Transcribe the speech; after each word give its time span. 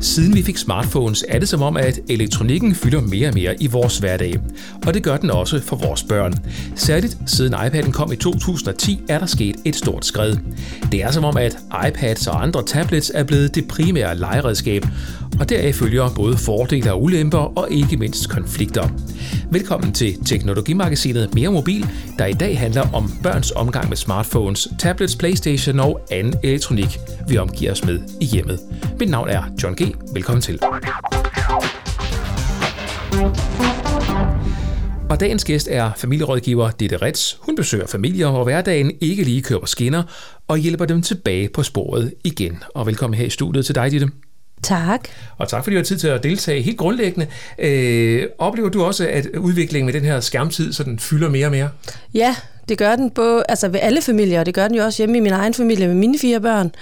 Siden 0.00 0.34
vi 0.34 0.42
fik 0.42 0.56
smartphones, 0.56 1.24
er 1.28 1.38
det 1.38 1.48
som 1.48 1.62
om, 1.62 1.76
at 1.76 2.00
elektronikken 2.08 2.74
fylder 2.74 3.00
mere 3.00 3.28
og 3.28 3.34
mere 3.34 3.62
i 3.62 3.66
vores 3.66 3.98
hverdag. 3.98 4.34
Og 4.86 4.94
det 4.94 5.02
gør 5.02 5.16
den 5.16 5.30
også 5.30 5.62
for 5.62 5.76
vores 5.76 6.02
børn. 6.02 6.34
Særligt 6.76 7.18
siden 7.26 7.54
iPad'en 7.54 7.90
kom 7.90 8.12
i 8.12 8.16
2010, 8.16 9.00
er 9.08 9.18
der 9.18 9.26
sket 9.26 9.56
et 9.64 9.76
stort 9.76 10.06
skridt. 10.06 10.40
Det 10.92 11.02
er 11.02 11.10
som 11.10 11.24
om, 11.24 11.36
at 11.36 11.58
iPads 11.88 12.26
og 12.26 12.42
andre 12.42 12.62
tablets 12.62 13.12
er 13.14 13.24
blevet 13.24 13.54
det 13.54 13.68
primære 13.68 14.18
legeredskab, 14.18 14.86
og 15.40 15.48
deraf 15.48 15.74
følger 15.74 16.08
både 16.16 16.36
fordele 16.36 16.92
og 16.92 17.02
ulemper 17.02 17.58
og 17.58 17.68
ikke 17.70 17.96
mindst 17.96 18.28
konflikter. 18.28 18.88
Velkommen 19.50 19.92
til 19.92 20.24
Teknologimagasinet 20.24 21.34
Mere 21.34 21.52
Mobil, 21.52 21.86
der 22.18 22.26
i 22.26 22.32
dag 22.32 22.58
handler 22.58 22.94
om 22.94 23.12
børns 23.22 23.50
omgang 23.50 23.88
med 23.88 23.96
smartphones, 23.96 24.68
tablets, 24.78 25.16
Playstation 25.16 25.80
og 25.80 26.00
anden 26.10 26.34
elektronik, 26.42 26.98
vi 27.28 27.36
omgiver 27.36 27.72
os 27.72 27.84
med 27.84 28.00
i 28.20 28.24
hjemmet. 28.24 28.60
Mit 29.00 29.10
navn 29.10 29.28
er 29.28 29.42
John 29.62 29.74
G. 29.74 29.94
Velkommen 30.14 30.42
til. 30.42 30.60
Og 35.10 35.20
dagens 35.20 35.44
gæst 35.44 35.68
er 35.70 35.90
familierådgiver 35.96 36.70
Ditte 36.70 36.96
Ritz. 36.96 37.34
Hun 37.40 37.56
besøger 37.56 37.86
familier, 37.86 38.30
hvor 38.30 38.44
hverdagen 38.44 38.92
ikke 39.00 39.24
lige 39.24 39.42
kører 39.42 39.60
på 39.60 39.66
skinner, 39.66 40.02
og 40.48 40.58
hjælper 40.58 40.84
dem 40.84 41.02
tilbage 41.02 41.48
på 41.48 41.62
sporet 41.62 42.14
igen. 42.24 42.62
Og 42.74 42.86
velkommen 42.86 43.18
her 43.18 43.26
i 43.26 43.30
studiet 43.30 43.66
til 43.66 43.74
dig, 43.74 43.90
Ditte. 43.90 44.08
Tak. 44.62 45.08
Og 45.38 45.48
tak 45.48 45.64
fordi 45.64 45.74
du 45.74 45.78
har 45.78 45.84
tid 45.84 45.98
til 45.98 46.08
at 46.08 46.22
deltage. 46.22 46.62
Helt 46.62 46.78
grundlæggende, 46.78 47.26
øh, 47.58 48.26
oplever 48.38 48.68
du 48.68 48.84
også, 48.84 49.08
at 49.08 49.26
udviklingen 49.26 49.86
med 49.86 49.94
den 49.94 50.04
her 50.04 50.20
skærmtid 50.20 50.72
sådan 50.72 50.98
fylder 50.98 51.28
mere 51.28 51.46
og 51.46 51.50
mere? 51.52 51.70
Ja, 52.14 52.36
det 52.68 52.78
gør 52.78 52.96
den 52.96 53.10
både 53.10 53.44
altså 53.48 53.68
ved 53.68 53.80
alle 53.82 54.02
familier, 54.02 54.40
og 54.40 54.46
det 54.46 54.54
gør 54.54 54.68
den 54.68 54.76
jo 54.76 54.84
også 54.84 55.02
hjemme 55.02 55.16
i 55.16 55.20
min 55.20 55.32
egen 55.32 55.54
familie 55.54 55.86
med 55.86 55.94
mine 55.94 56.18
fire 56.18 56.40
børn. 56.40 56.72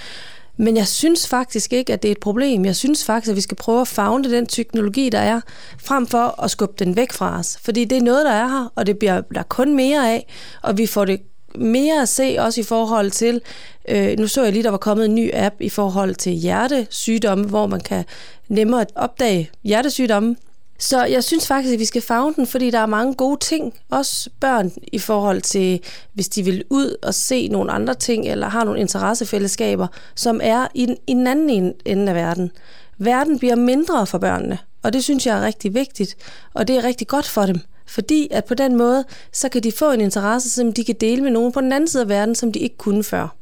Men 0.59 0.77
jeg 0.77 0.87
synes 0.87 1.29
faktisk 1.29 1.73
ikke, 1.73 1.93
at 1.93 2.03
det 2.03 2.09
er 2.09 2.13
et 2.13 2.21
problem. 2.21 2.65
Jeg 2.65 2.77
synes 2.77 3.05
faktisk, 3.05 3.31
at 3.31 3.37
vi 3.37 3.41
skal 3.41 3.57
prøve 3.57 3.81
at 3.81 3.89
fagne 3.89 4.31
den 4.31 4.47
teknologi, 4.47 5.09
der 5.09 5.19
er, 5.19 5.41
frem 5.79 6.07
for 6.07 6.43
at 6.43 6.51
skubbe 6.51 6.85
den 6.85 6.97
væk 6.97 7.13
fra 7.13 7.39
os. 7.39 7.59
Fordi 7.63 7.85
det 7.85 7.99
er 7.99 8.03
noget, 8.03 8.25
der 8.25 8.33
er 8.33 8.49
her, 8.49 8.73
og 8.75 8.87
det 8.87 8.99
bliver 8.99 9.23
der 9.35 9.43
kun 9.43 9.77
mere 9.77 10.13
af, 10.13 10.27
og 10.63 10.79
vi 10.79 10.87
får 10.87 11.05
det 11.05 11.21
mere 11.55 12.03
at 12.03 12.09
se 12.09 12.37
også 12.39 12.61
i 12.61 12.65
forhold 12.65 13.11
til, 13.11 13.41
øh, 13.89 14.19
nu 14.19 14.27
så 14.27 14.43
jeg 14.43 14.53
lige, 14.53 14.63
der 14.63 14.71
var 14.71 14.77
kommet 14.77 15.05
en 15.05 15.15
ny 15.15 15.31
app 15.35 15.55
i 15.61 15.69
forhold 15.69 16.15
til 16.15 16.33
hjertesygdomme, 16.33 17.45
hvor 17.45 17.67
man 17.67 17.81
kan 17.81 18.05
nemmere 18.49 18.87
opdage 18.95 19.51
hjertesygdomme. 19.65 20.37
Så 20.79 21.05
jeg 21.05 21.25
synes 21.25 21.47
faktisk, 21.47 21.75
at 21.75 21.81
vi 21.81 21.85
skal 21.85 22.03
fagne 22.03 22.35
den, 22.35 22.47
fordi 22.47 22.71
der 22.71 22.79
er 22.79 22.87
mange 22.87 23.15
gode 23.15 23.41
ting, 23.41 23.75
også 23.91 24.31
børn, 24.41 24.73
i 24.93 24.99
forhold 24.99 25.43
til, 25.43 25.81
hvis 26.13 26.29
de 26.29 26.43
vil 26.43 26.65
ud 26.71 26.97
og 27.03 27.15
se 27.15 27.49
nogle 27.49 27.73
andre 27.73 27.95
ting, 27.95 28.29
eller 28.29 28.49
har 28.49 28.65
nogle 28.65 28.81
interessefællesskaber, 28.81 29.87
som 30.15 30.41
er 30.43 30.67
i 30.75 30.87
den, 30.87 30.97
i 31.07 31.13
den 31.15 31.27
anden 31.27 31.75
ende 31.85 32.09
af 32.09 32.15
verden. 32.15 32.51
Verden 32.99 33.39
bliver 33.39 33.57
mindre 33.57 34.07
for 34.07 34.19
børnene, 34.19 34.59
og 34.83 34.93
det 34.93 35.05
synes 35.05 35.27
jeg 35.27 35.39
er 35.39 35.47
rigtig 35.47 35.75
vigtigt, 35.75 36.17
og 36.55 36.69
det 36.69 36.77
er 36.77 36.85
rigtig 36.85 37.07
godt 37.07 37.29
for 37.29 37.47
dem. 37.47 37.61
Fordi 37.89 38.29
at 38.31 38.45
på 38.45 38.55
den 38.55 38.77
måde, 38.77 39.05
så 39.33 39.49
kan 39.49 39.63
de 39.63 39.73
få 39.73 39.93
en 39.93 40.01
interesse, 40.01 40.51
som 40.51 40.73
de 40.73 40.85
kan 40.85 40.95
dele 41.01 41.23
med 41.23 41.31
nogen 41.31 41.53
på 41.53 41.61
den 41.61 41.73
anden 41.73 41.89
side 41.89 42.03
af 42.03 42.09
verden, 42.09 42.35
som 42.35 42.53
de 42.53 42.59
ikke 42.59 42.77
kunne 42.77 43.05
før. 43.05 43.37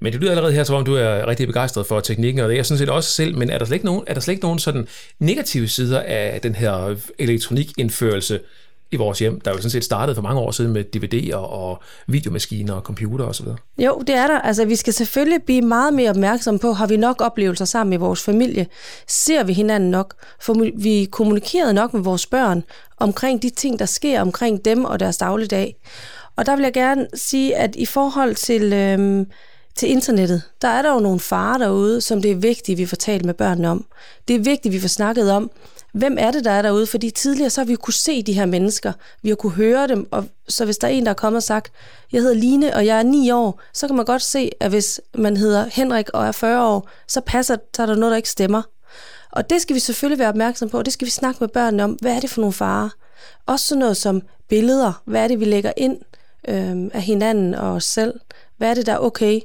Men 0.00 0.12
det 0.12 0.20
lyder 0.20 0.30
allerede 0.30 0.52
her, 0.52 0.64
som 0.64 0.76
om 0.76 0.84
du 0.84 0.94
er 0.94 1.26
rigtig 1.26 1.46
begejstret 1.46 1.86
for 1.86 2.00
teknikken, 2.00 2.42
og 2.42 2.48
det 2.48 2.54
er 2.54 2.58
jeg 2.58 2.66
sådan 2.66 2.78
set 2.78 2.88
også 2.88 3.10
selv, 3.10 3.36
men 3.36 3.50
er 3.50 3.58
der 3.58 3.64
slet 3.64 3.74
ikke 3.74 3.86
nogen, 3.86 4.04
er 4.06 4.14
der 4.14 4.20
slet 4.20 4.32
ikke 4.32 4.44
nogen 4.44 4.58
sådan 4.58 4.88
negative 5.18 5.68
sider 5.68 6.00
af 6.00 6.40
den 6.42 6.54
her 6.54 6.96
elektronikindførelse 7.18 8.40
i 8.92 8.96
vores 8.96 9.18
hjem, 9.18 9.40
der 9.40 9.50
jo 9.50 9.56
sådan 9.56 9.70
set 9.70 9.84
startede 9.84 10.14
for 10.14 10.22
mange 10.22 10.40
år 10.40 10.50
siden 10.50 10.72
med 10.72 10.84
DVD'er 10.96 11.36
og 11.36 11.82
videomaskiner 12.06 12.74
og 12.74 12.82
computer 12.82 13.24
osv.? 13.24 13.46
Jo, 13.78 14.02
det 14.06 14.14
er 14.14 14.26
der. 14.26 14.38
Altså, 14.38 14.64
vi 14.64 14.76
skal 14.76 14.92
selvfølgelig 14.92 15.42
blive 15.42 15.62
meget 15.62 15.94
mere 15.94 16.10
opmærksomme 16.10 16.60
på, 16.60 16.72
har 16.72 16.86
vi 16.86 16.96
nok 16.96 17.20
oplevelser 17.20 17.64
sammen 17.64 17.92
i 17.92 17.96
vores 17.96 18.22
familie? 18.22 18.66
Ser 19.08 19.44
vi 19.44 19.52
hinanden 19.52 19.90
nok? 19.90 20.14
Får 20.40 20.82
vi 20.82 21.08
kommunikeret 21.10 21.74
nok 21.74 21.94
med 21.94 22.02
vores 22.02 22.26
børn 22.26 22.64
omkring 22.98 23.42
de 23.42 23.50
ting, 23.50 23.78
der 23.78 23.86
sker 23.86 24.20
omkring 24.20 24.64
dem 24.64 24.84
og 24.84 25.00
deres 25.00 25.16
dagligdag? 25.16 25.76
Og 26.36 26.46
der 26.46 26.56
vil 26.56 26.62
jeg 26.62 26.72
gerne 26.72 27.06
sige, 27.14 27.56
at 27.56 27.76
i 27.76 27.86
forhold 27.86 28.34
til... 28.34 28.72
Øhm, 28.72 29.26
til 29.76 29.90
internettet, 29.90 30.42
der 30.62 30.68
er 30.68 30.82
der 30.82 30.94
jo 30.94 31.00
nogle 31.00 31.20
farer 31.20 31.58
derude, 31.58 32.00
som 32.00 32.22
det 32.22 32.30
er 32.30 32.34
vigtigt, 32.34 32.76
at 32.76 32.78
vi 32.78 32.86
får 32.86 32.96
talt 32.96 33.24
med 33.24 33.34
børnene 33.34 33.70
om. 33.70 33.84
Det 34.28 34.36
er 34.36 34.40
vigtigt, 34.40 34.66
at 34.66 34.72
vi 34.72 34.80
får 34.80 34.88
snakket 34.88 35.32
om, 35.32 35.50
hvem 35.94 36.16
er 36.20 36.30
det, 36.30 36.44
der 36.44 36.50
er 36.50 36.62
derude? 36.62 36.86
Fordi 36.86 37.10
tidligere 37.10 37.50
så 37.50 37.60
har 37.60 37.66
vi 37.66 37.72
jo 37.72 37.78
kunne 37.82 37.94
se 37.94 38.22
de 38.22 38.32
her 38.32 38.46
mennesker, 38.46 38.92
vi 39.22 39.28
har 39.28 39.36
kunne 39.36 39.52
høre 39.52 39.88
dem, 39.88 40.08
og 40.10 40.24
så 40.48 40.64
hvis 40.64 40.78
der 40.78 40.88
er 40.88 40.92
en, 40.92 41.04
der 41.04 41.10
er 41.10 41.14
kommet 41.14 41.36
og 41.36 41.42
sagt, 41.42 41.72
jeg 42.12 42.20
hedder 42.20 42.34
Line, 42.34 42.74
og 42.74 42.86
jeg 42.86 42.98
er 42.98 43.02
9 43.02 43.30
år, 43.30 43.60
så 43.72 43.86
kan 43.86 43.96
man 43.96 44.04
godt 44.04 44.22
se, 44.22 44.50
at 44.60 44.70
hvis 44.70 45.00
man 45.14 45.36
hedder 45.36 45.66
Henrik 45.72 46.08
og 46.14 46.26
er 46.26 46.32
40 46.32 46.66
år, 46.66 46.88
så 47.08 47.20
passer 47.20 47.56
så 47.76 47.82
er 47.82 47.86
der 47.86 47.94
noget, 47.94 48.10
der 48.10 48.16
ikke 48.16 48.30
stemmer. 48.30 48.62
Og 49.32 49.50
det 49.50 49.62
skal 49.62 49.74
vi 49.74 49.80
selvfølgelig 49.80 50.18
være 50.18 50.28
opmærksom 50.28 50.68
på, 50.68 50.78
og 50.78 50.84
det 50.84 50.92
skal 50.92 51.06
vi 51.06 51.10
snakke 51.10 51.38
med 51.40 51.48
børnene 51.48 51.84
om. 51.84 51.92
Hvad 51.92 52.16
er 52.16 52.20
det 52.20 52.30
for 52.30 52.40
nogle 52.40 52.52
farer? 52.52 52.88
Også 53.46 53.66
sådan 53.66 53.78
noget 53.78 53.96
som 53.96 54.22
billeder. 54.48 55.02
Hvad 55.04 55.24
er 55.24 55.28
det, 55.28 55.40
vi 55.40 55.44
lægger 55.44 55.72
ind 55.76 55.98
øh, 56.48 56.90
af 56.94 57.02
hinanden 57.02 57.54
og 57.54 57.72
os 57.72 57.84
selv? 57.84 58.20
Hvad 58.56 58.70
er 58.70 58.74
det, 58.74 58.86
der 58.86 58.92
er 58.92 58.98
okay? 58.98 59.40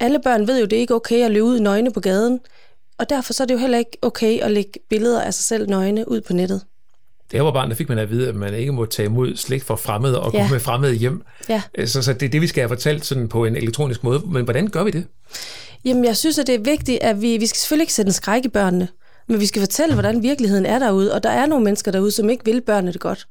Alle 0.00 0.18
børn 0.18 0.46
ved 0.46 0.60
jo, 0.60 0.66
det 0.66 0.76
er 0.76 0.80
ikke 0.80 0.94
okay 0.94 1.24
at 1.24 1.30
løbe 1.30 1.44
ud 1.44 1.56
i 1.56 1.62
nøgne 1.62 1.92
på 1.92 2.00
gaden. 2.00 2.40
Og 3.02 3.08
derfor 3.08 3.32
så 3.32 3.42
er 3.42 3.46
det 3.46 3.54
jo 3.54 3.58
heller 3.58 3.78
ikke 3.78 3.98
okay 4.02 4.40
at 4.40 4.50
lægge 4.50 4.72
billeder 4.90 5.22
af 5.22 5.34
sig 5.34 5.44
selv 5.44 5.68
nøgne 5.68 6.10
ud 6.10 6.20
på 6.20 6.32
nettet. 6.32 6.62
Da 7.32 7.36
jeg 7.36 7.44
var 7.44 7.52
barn, 7.52 7.70
der 7.70 7.76
fik 7.76 7.88
man 7.88 7.98
at 7.98 8.10
vide, 8.10 8.28
at 8.28 8.34
man 8.34 8.54
ikke 8.54 8.72
må 8.72 8.86
tage 8.86 9.06
imod 9.06 9.36
slægt 9.36 9.64
fra 9.64 9.74
fremmede 9.74 10.20
og 10.20 10.32
ja. 10.32 10.42
gå 10.42 10.48
med 10.48 10.60
fremmede 10.60 10.94
hjem. 10.94 11.22
Ja. 11.48 11.62
Så, 11.86 12.02
så 12.02 12.12
det 12.12 12.22
er 12.22 12.30
det, 12.30 12.40
vi 12.40 12.46
skal 12.46 12.60
have 12.60 12.68
fortalt 12.68 13.04
sådan 13.04 13.28
på 13.28 13.44
en 13.44 13.56
elektronisk 13.56 14.04
måde. 14.04 14.22
Men 14.26 14.44
hvordan 14.44 14.68
gør 14.68 14.84
vi 14.84 14.90
det? 14.90 15.06
Jamen, 15.84 16.04
jeg 16.04 16.16
synes, 16.16 16.38
at 16.38 16.46
det 16.46 16.54
er 16.54 16.58
vigtigt, 16.58 16.98
at 17.02 17.22
vi, 17.22 17.36
vi 17.36 17.46
skal 17.46 17.58
selvfølgelig 17.58 17.82
ikke 17.82 17.92
sætte 17.92 18.08
en 18.08 18.12
skræk 18.12 18.44
i 18.44 18.48
børnene, 18.48 18.88
men 19.28 19.40
vi 19.40 19.46
skal 19.46 19.62
fortælle, 19.62 19.94
hvordan 19.94 20.22
virkeligheden 20.22 20.66
er 20.66 20.78
derude, 20.78 21.14
og 21.14 21.22
der 21.22 21.30
er 21.30 21.46
nogle 21.46 21.64
mennesker 21.64 21.90
derude, 21.90 22.10
som 22.10 22.30
ikke 22.30 22.44
vil 22.44 22.60
børnene 22.60 22.92
det 22.92 23.00
godt. 23.00 23.26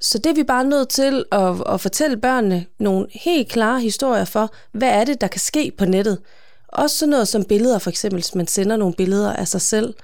Så 0.00 0.18
det 0.18 0.30
er 0.30 0.34
vi 0.34 0.44
bare 0.44 0.64
nødt 0.64 0.88
til 0.88 1.24
at, 1.32 1.62
at 1.68 1.80
fortælle 1.80 2.16
børnene 2.16 2.66
nogle 2.80 3.06
helt 3.24 3.48
klare 3.48 3.80
historier 3.80 4.24
for, 4.24 4.54
hvad 4.72 4.88
er 4.88 5.04
det, 5.04 5.20
der 5.20 5.26
kan 5.26 5.40
ske 5.40 5.72
på 5.78 5.84
nettet. 5.84 6.18
Også 6.72 6.98
sådan 6.98 7.10
noget 7.10 7.28
som 7.28 7.44
billeder, 7.44 7.78
for 7.78 7.90
eksempel, 7.90 8.16
hvis 8.20 8.34
man 8.34 8.46
sender 8.46 8.76
nogle 8.76 8.94
billeder 8.94 9.32
af 9.32 9.48
sig 9.48 9.60
selv. 9.60 9.94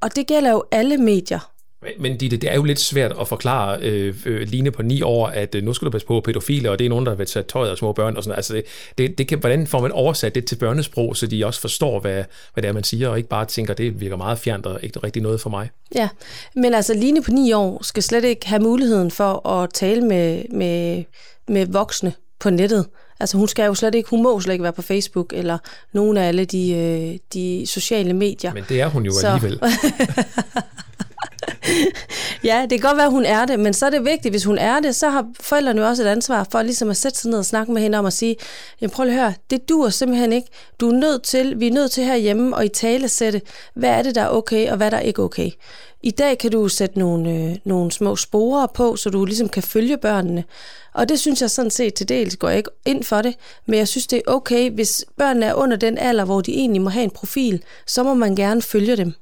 Og 0.00 0.16
det 0.16 0.26
gælder 0.26 0.50
jo 0.50 0.64
alle 0.70 0.96
medier. 0.96 1.52
Men 1.98 2.16
Ditte, 2.16 2.36
det 2.36 2.50
er 2.50 2.54
jo 2.54 2.64
lidt 2.64 2.80
svært 2.80 3.12
at 3.20 3.28
forklare 3.28 3.78
øh, 3.82 4.14
øh, 4.26 4.48
Line 4.48 4.70
på 4.70 4.82
ni 4.82 5.02
år, 5.02 5.26
at 5.26 5.54
øh, 5.54 5.62
nu 5.62 5.72
skal 5.72 5.86
du 5.86 5.90
passe 5.90 6.06
på 6.06 6.20
pædofile, 6.20 6.70
og 6.70 6.78
det 6.78 6.84
er 6.84 6.88
nogen, 6.88 7.06
der 7.06 7.14
vil 7.14 7.26
tage 7.26 7.42
tøjet 7.42 7.70
af 7.70 7.76
små 7.76 7.92
børn 7.92 8.16
og 8.16 8.24
sådan 8.24 8.36
Altså, 8.36 8.54
det, 8.54 8.64
det, 8.98 9.18
det 9.18 9.28
kan, 9.28 9.38
hvordan 9.38 9.66
får 9.66 9.80
man 9.80 9.92
oversat 9.92 10.34
det 10.34 10.44
til 10.44 10.56
børnesprog, 10.56 11.16
så 11.16 11.26
de 11.26 11.46
også 11.46 11.60
forstår, 11.60 12.00
hvad, 12.00 12.24
hvad 12.54 12.62
det 12.62 12.68
er, 12.68 12.72
man 12.72 12.84
siger, 12.84 13.08
og 13.08 13.16
ikke 13.16 13.28
bare 13.28 13.44
tænker, 13.44 13.74
det 13.74 14.00
virker 14.00 14.16
meget 14.16 14.38
fjernt 14.38 14.66
og 14.66 14.80
ikke 14.82 14.98
rigtig 14.98 15.22
noget 15.22 15.40
for 15.40 15.50
mig? 15.50 15.70
Ja, 15.94 16.08
men 16.54 16.74
altså 16.74 16.94
Line 16.94 17.22
på 17.22 17.30
ni 17.30 17.52
år 17.52 17.82
skal 17.82 18.02
slet 18.02 18.24
ikke 18.24 18.46
have 18.46 18.62
muligheden 18.62 19.10
for 19.10 19.48
at 19.48 19.70
tale 19.72 20.02
med, 20.02 20.44
med, 20.50 21.04
med 21.48 21.66
voksne 21.66 22.12
på 22.40 22.50
nettet. 22.50 22.86
Altså 23.20 23.36
hun 23.38 23.48
skal 23.48 23.66
jo 23.66 23.74
slet 23.74 23.94
ikke, 23.94 24.10
hun 24.10 24.22
må 24.22 24.40
slet 24.40 24.52
ikke 24.52 24.62
være 24.62 24.72
på 24.72 24.82
Facebook 24.82 25.32
eller 25.36 25.58
nogen 25.92 26.16
af 26.16 26.28
alle 26.28 26.44
de, 26.44 26.74
øh, 26.74 27.18
de 27.32 27.66
sociale 27.66 28.12
medier. 28.14 28.54
Men 28.54 28.64
det 28.68 28.80
er 28.80 28.86
hun 28.86 29.04
jo 29.04 29.12
så. 29.12 29.28
alligevel. 29.28 29.60
ja, 32.44 32.66
det 32.70 32.80
kan 32.80 32.88
godt 32.88 32.96
være, 32.96 33.06
at 33.06 33.12
hun 33.12 33.24
er 33.24 33.44
det, 33.44 33.60
men 33.60 33.74
så 33.74 33.86
er 33.86 33.90
det 33.90 34.04
vigtigt, 34.04 34.32
hvis 34.32 34.44
hun 34.44 34.58
er 34.58 34.80
det, 34.80 34.94
så 34.94 35.08
har 35.08 35.26
forældrene 35.40 35.80
jo 35.80 35.88
også 35.88 36.02
et 36.02 36.06
ansvar 36.06 36.46
for 36.50 36.62
ligesom 36.62 36.90
at 36.90 36.96
sætte 36.96 37.18
sig 37.18 37.30
ned 37.30 37.38
og 37.38 37.44
snakke 37.44 37.72
med 37.72 37.82
hende 37.82 37.98
om 37.98 38.06
at 38.06 38.12
sige, 38.12 38.36
jamen 38.80 38.90
prøv 38.90 39.06
at 39.06 39.14
høre, 39.14 39.34
det 39.50 39.68
dur 39.68 39.88
simpelthen 39.88 40.32
ikke. 40.32 40.48
Du 40.80 40.88
er 40.88 40.92
nødt 40.94 41.22
til, 41.22 41.60
vi 41.60 41.66
er 41.66 41.72
nødt 41.72 41.90
til 41.90 42.04
herhjemme 42.04 42.56
og 42.56 42.64
i 42.64 42.68
tale 42.68 43.08
sætte, 43.08 43.40
hvad 43.74 43.90
er 43.90 44.02
det, 44.02 44.14
der 44.14 44.22
er 44.22 44.28
okay, 44.28 44.70
og 44.70 44.76
hvad 44.76 44.90
der 44.90 44.96
er 44.96 45.00
ikke 45.00 45.22
okay. 45.22 45.50
I 46.02 46.10
dag 46.10 46.38
kan 46.38 46.50
du 46.50 46.68
sætte 46.68 46.98
nogle, 46.98 47.30
øh, 47.30 47.56
nogle 47.64 47.92
små 47.92 48.16
sporer 48.16 48.66
på, 48.66 48.96
så 48.96 49.10
du 49.10 49.24
ligesom 49.24 49.48
kan 49.48 49.62
følge 49.62 49.96
børnene. 49.96 50.44
Og 50.94 51.08
det 51.08 51.20
synes 51.20 51.42
jeg 51.42 51.50
sådan 51.50 51.70
set 51.70 51.94
til 51.94 52.08
dels 52.08 52.36
går 52.36 52.48
jeg 52.48 52.58
ikke 52.58 52.70
ind 52.86 53.04
for 53.04 53.22
det, 53.22 53.34
men 53.66 53.78
jeg 53.78 53.88
synes, 53.88 54.06
det 54.06 54.16
er 54.16 54.32
okay, 54.32 54.70
hvis 54.70 55.04
børnene 55.16 55.46
er 55.46 55.54
under 55.54 55.76
den 55.76 55.98
alder, 55.98 56.24
hvor 56.24 56.40
de 56.40 56.54
egentlig 56.54 56.82
må 56.82 56.90
have 56.90 57.04
en 57.04 57.10
profil, 57.10 57.62
så 57.86 58.02
må 58.02 58.14
man 58.14 58.36
gerne 58.36 58.62
følge 58.62 58.96
dem. 58.96 59.12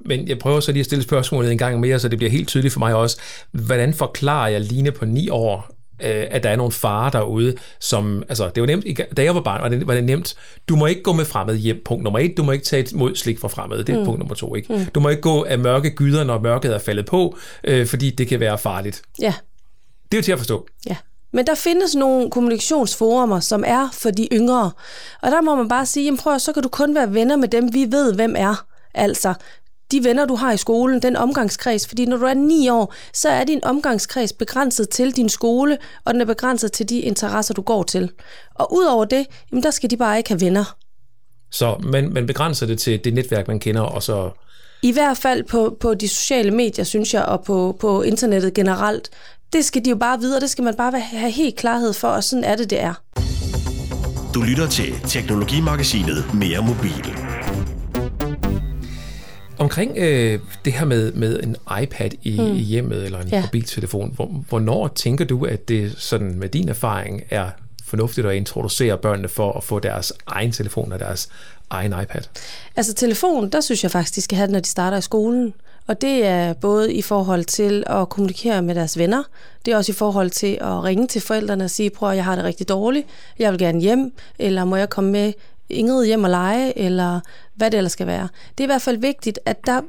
Men 0.00 0.28
jeg 0.28 0.38
prøver 0.38 0.60
så 0.60 0.72
lige 0.72 0.80
at 0.80 0.86
stille 0.86 1.02
spørgsmålet 1.02 1.52
en 1.52 1.58
gang 1.58 1.80
mere, 1.80 1.98
så 1.98 2.08
det 2.08 2.18
bliver 2.18 2.30
helt 2.30 2.48
tydeligt 2.48 2.72
for 2.72 2.78
mig 2.78 2.94
også. 2.94 3.20
Hvordan 3.52 3.94
forklarer 3.94 4.48
jeg 4.48 4.60
Line 4.60 4.92
på 4.92 5.04
ni 5.04 5.28
år, 5.28 5.70
øh, 6.02 6.26
at 6.30 6.42
der 6.42 6.50
er 6.50 6.56
nogle 6.56 6.72
farer 6.72 7.10
derude, 7.10 7.54
som, 7.80 8.22
altså 8.28 8.50
det 8.54 8.60
var 8.60 8.66
nemt, 8.66 8.86
da 9.16 9.22
jeg 9.22 9.34
var 9.34 9.40
barn, 9.40 9.62
var 9.62 9.68
det, 9.68 9.86
var 9.86 9.94
det 9.94 10.04
nemt, 10.04 10.34
du 10.68 10.76
må 10.76 10.86
ikke 10.86 11.02
gå 11.02 11.12
med 11.12 11.24
fremmed 11.24 11.56
hjem, 11.56 11.82
punkt 11.84 12.04
nummer 12.04 12.18
et, 12.18 12.36
du 12.36 12.42
må 12.42 12.52
ikke 12.52 12.64
tage 12.64 12.86
imod 12.92 13.14
slik 13.14 13.40
fra 13.40 13.48
fremmede, 13.48 13.84
det 13.84 13.94
er 13.94 13.98
mm. 13.98 14.04
punkt 14.04 14.18
nummer 14.18 14.34
to, 14.34 14.54
ikke? 14.54 14.72
Mm. 14.72 14.84
Du 14.84 15.00
må 15.00 15.08
ikke 15.08 15.22
gå 15.22 15.44
af 15.44 15.58
mørke 15.58 15.90
gyder, 15.90 16.24
når 16.24 16.40
mørket 16.40 16.74
er 16.74 16.78
faldet 16.78 17.06
på, 17.06 17.36
øh, 17.64 17.86
fordi 17.86 18.10
det 18.10 18.28
kan 18.28 18.40
være 18.40 18.58
farligt. 18.58 19.02
Ja. 19.20 19.34
Det 20.12 20.16
er 20.16 20.18
jo 20.18 20.22
til 20.22 20.32
at 20.32 20.38
forstå. 20.38 20.66
Ja. 20.88 20.96
Men 21.32 21.46
der 21.46 21.54
findes 21.54 21.94
nogle 21.94 22.30
kommunikationsforumer, 22.30 23.40
som 23.40 23.64
er 23.66 23.88
for 23.92 24.10
de 24.10 24.28
yngre. 24.32 24.70
Og 25.22 25.30
der 25.30 25.40
må 25.40 25.54
man 25.54 25.68
bare 25.68 25.86
sige, 25.86 26.04
jamen 26.04 26.18
prøv 26.18 26.34
at, 26.34 26.42
så 26.42 26.52
kan 26.52 26.62
du 26.62 26.68
kun 26.68 26.94
være 26.94 27.14
venner 27.14 27.36
med 27.36 27.48
dem, 27.48 27.74
vi 27.74 27.86
ved, 27.90 28.14
hvem 28.14 28.34
er. 28.38 28.64
Altså, 28.94 29.34
de 29.92 30.04
venner, 30.04 30.26
du 30.26 30.34
har 30.34 30.52
i 30.52 30.56
skolen, 30.56 31.02
den 31.02 31.16
omgangskreds. 31.16 31.88
Fordi 31.88 32.06
når 32.06 32.16
du 32.16 32.24
er 32.24 32.34
ni 32.34 32.68
år, 32.68 32.94
så 33.12 33.28
er 33.28 33.44
din 33.44 33.64
omgangskreds 33.64 34.32
begrænset 34.32 34.88
til 34.88 35.16
din 35.16 35.28
skole, 35.28 35.78
og 36.04 36.14
den 36.14 36.20
er 36.20 36.24
begrænset 36.24 36.72
til 36.72 36.88
de 36.88 37.00
interesser, 37.00 37.54
du 37.54 37.62
går 37.62 37.82
til. 37.82 38.10
Og 38.54 38.74
udover 38.74 39.04
det, 39.04 39.26
jamen 39.50 39.62
der 39.62 39.70
skal 39.70 39.90
de 39.90 39.96
bare 39.96 40.18
ikke 40.18 40.30
have 40.30 40.40
venner. 40.40 40.76
Så 41.50 41.76
man, 41.82 42.12
man 42.12 42.26
begrænser 42.26 42.66
det 42.66 42.78
til 42.78 43.04
det 43.04 43.14
netværk, 43.14 43.48
man 43.48 43.60
kender, 43.60 43.80
og 43.80 44.02
så... 44.02 44.30
I 44.82 44.92
hvert 44.92 45.16
fald 45.16 45.44
på, 45.44 45.76
på 45.80 45.94
de 45.94 46.08
sociale 46.08 46.50
medier, 46.50 46.84
synes 46.84 47.14
jeg, 47.14 47.24
og 47.24 47.44
på, 47.44 47.76
på 47.80 48.02
internettet 48.02 48.54
generelt. 48.54 49.10
Det 49.52 49.64
skal 49.64 49.84
de 49.84 49.90
jo 49.90 49.96
bare 49.96 50.20
vide, 50.20 50.36
og 50.36 50.40
det 50.40 50.50
skal 50.50 50.64
man 50.64 50.74
bare 50.74 51.00
have 51.00 51.30
helt 51.30 51.56
klarhed 51.56 51.92
for, 51.92 52.08
og 52.08 52.24
sådan 52.24 52.44
er 52.44 52.56
det, 52.56 52.70
det 52.70 52.80
er. 52.80 52.94
Du 54.34 54.42
lytter 54.42 54.68
til 54.68 54.94
Teknologimagasinet 55.06 56.34
Mere 56.34 56.62
Mobil. 56.62 57.27
Omkring 59.58 59.98
øh, 59.98 60.40
det 60.64 60.72
her 60.72 60.84
med, 60.84 61.12
med 61.12 61.40
en 61.42 61.56
iPad 61.82 62.10
i, 62.22 62.40
mm. 62.40 62.56
i 62.56 62.60
hjemmet 62.60 63.04
eller 63.04 63.20
en 63.20 63.28
ja. 63.28 63.40
mobiltelefon, 63.40 64.12
hvor, 64.14 64.26
hvornår 64.26 64.88
tænker 64.88 65.24
du, 65.24 65.44
at 65.44 65.68
det 65.68 65.94
sådan 65.98 66.38
med 66.38 66.48
din 66.48 66.68
erfaring 66.68 67.22
er 67.30 67.50
fornuftigt 67.84 68.26
at 68.26 68.34
introducere 68.34 68.98
børnene 68.98 69.28
for 69.28 69.52
at 69.52 69.64
få 69.64 69.78
deres 69.78 70.12
egen 70.26 70.52
telefon 70.52 70.92
og 70.92 70.98
deres 70.98 71.28
egen 71.70 71.94
iPad? 72.02 72.22
Altså 72.76 72.94
telefon, 72.94 73.50
der 73.50 73.60
synes 73.60 73.82
jeg 73.82 73.90
faktisk, 73.90 74.14
de 74.14 74.20
skal 74.20 74.36
have 74.36 74.46
det, 74.46 74.52
når 74.52 74.60
de 74.60 74.68
starter 74.68 74.96
i 74.96 75.02
skolen. 75.02 75.54
Og 75.86 76.00
det 76.00 76.26
er 76.26 76.52
både 76.52 76.94
i 76.94 77.02
forhold 77.02 77.44
til 77.44 77.84
at 77.86 78.08
kommunikere 78.08 78.62
med 78.62 78.74
deres 78.74 78.98
venner, 78.98 79.22
det 79.64 79.72
er 79.72 79.76
også 79.76 79.92
i 79.92 79.94
forhold 79.94 80.30
til 80.30 80.58
at 80.60 80.84
ringe 80.84 81.06
til 81.06 81.20
forældrene 81.20 81.64
og 81.64 81.70
sige, 81.70 81.90
prøv 81.90 82.14
jeg 82.14 82.24
har 82.24 82.36
det 82.36 82.44
rigtig 82.44 82.68
dårligt, 82.68 83.06
jeg 83.38 83.52
vil 83.52 83.58
gerne 83.58 83.80
hjem, 83.80 84.12
eller 84.38 84.64
må 84.64 84.76
jeg 84.76 84.90
komme 84.90 85.10
med 85.10 85.32
Ingrid 85.70 86.06
hjem 86.06 86.24
og 86.24 86.30
lege, 86.30 86.78
eller 86.78 87.20
hvad 87.54 87.70
det 87.70 87.78
ellers 87.78 87.92
skal 87.92 88.06
være. 88.06 88.28
Det 88.58 88.64
er 88.64 88.68
i 88.68 88.72
hvert 88.72 88.82
fald 88.82 88.98
vigtigt, 88.98 89.38
at 89.44 89.66
der, 89.66 89.80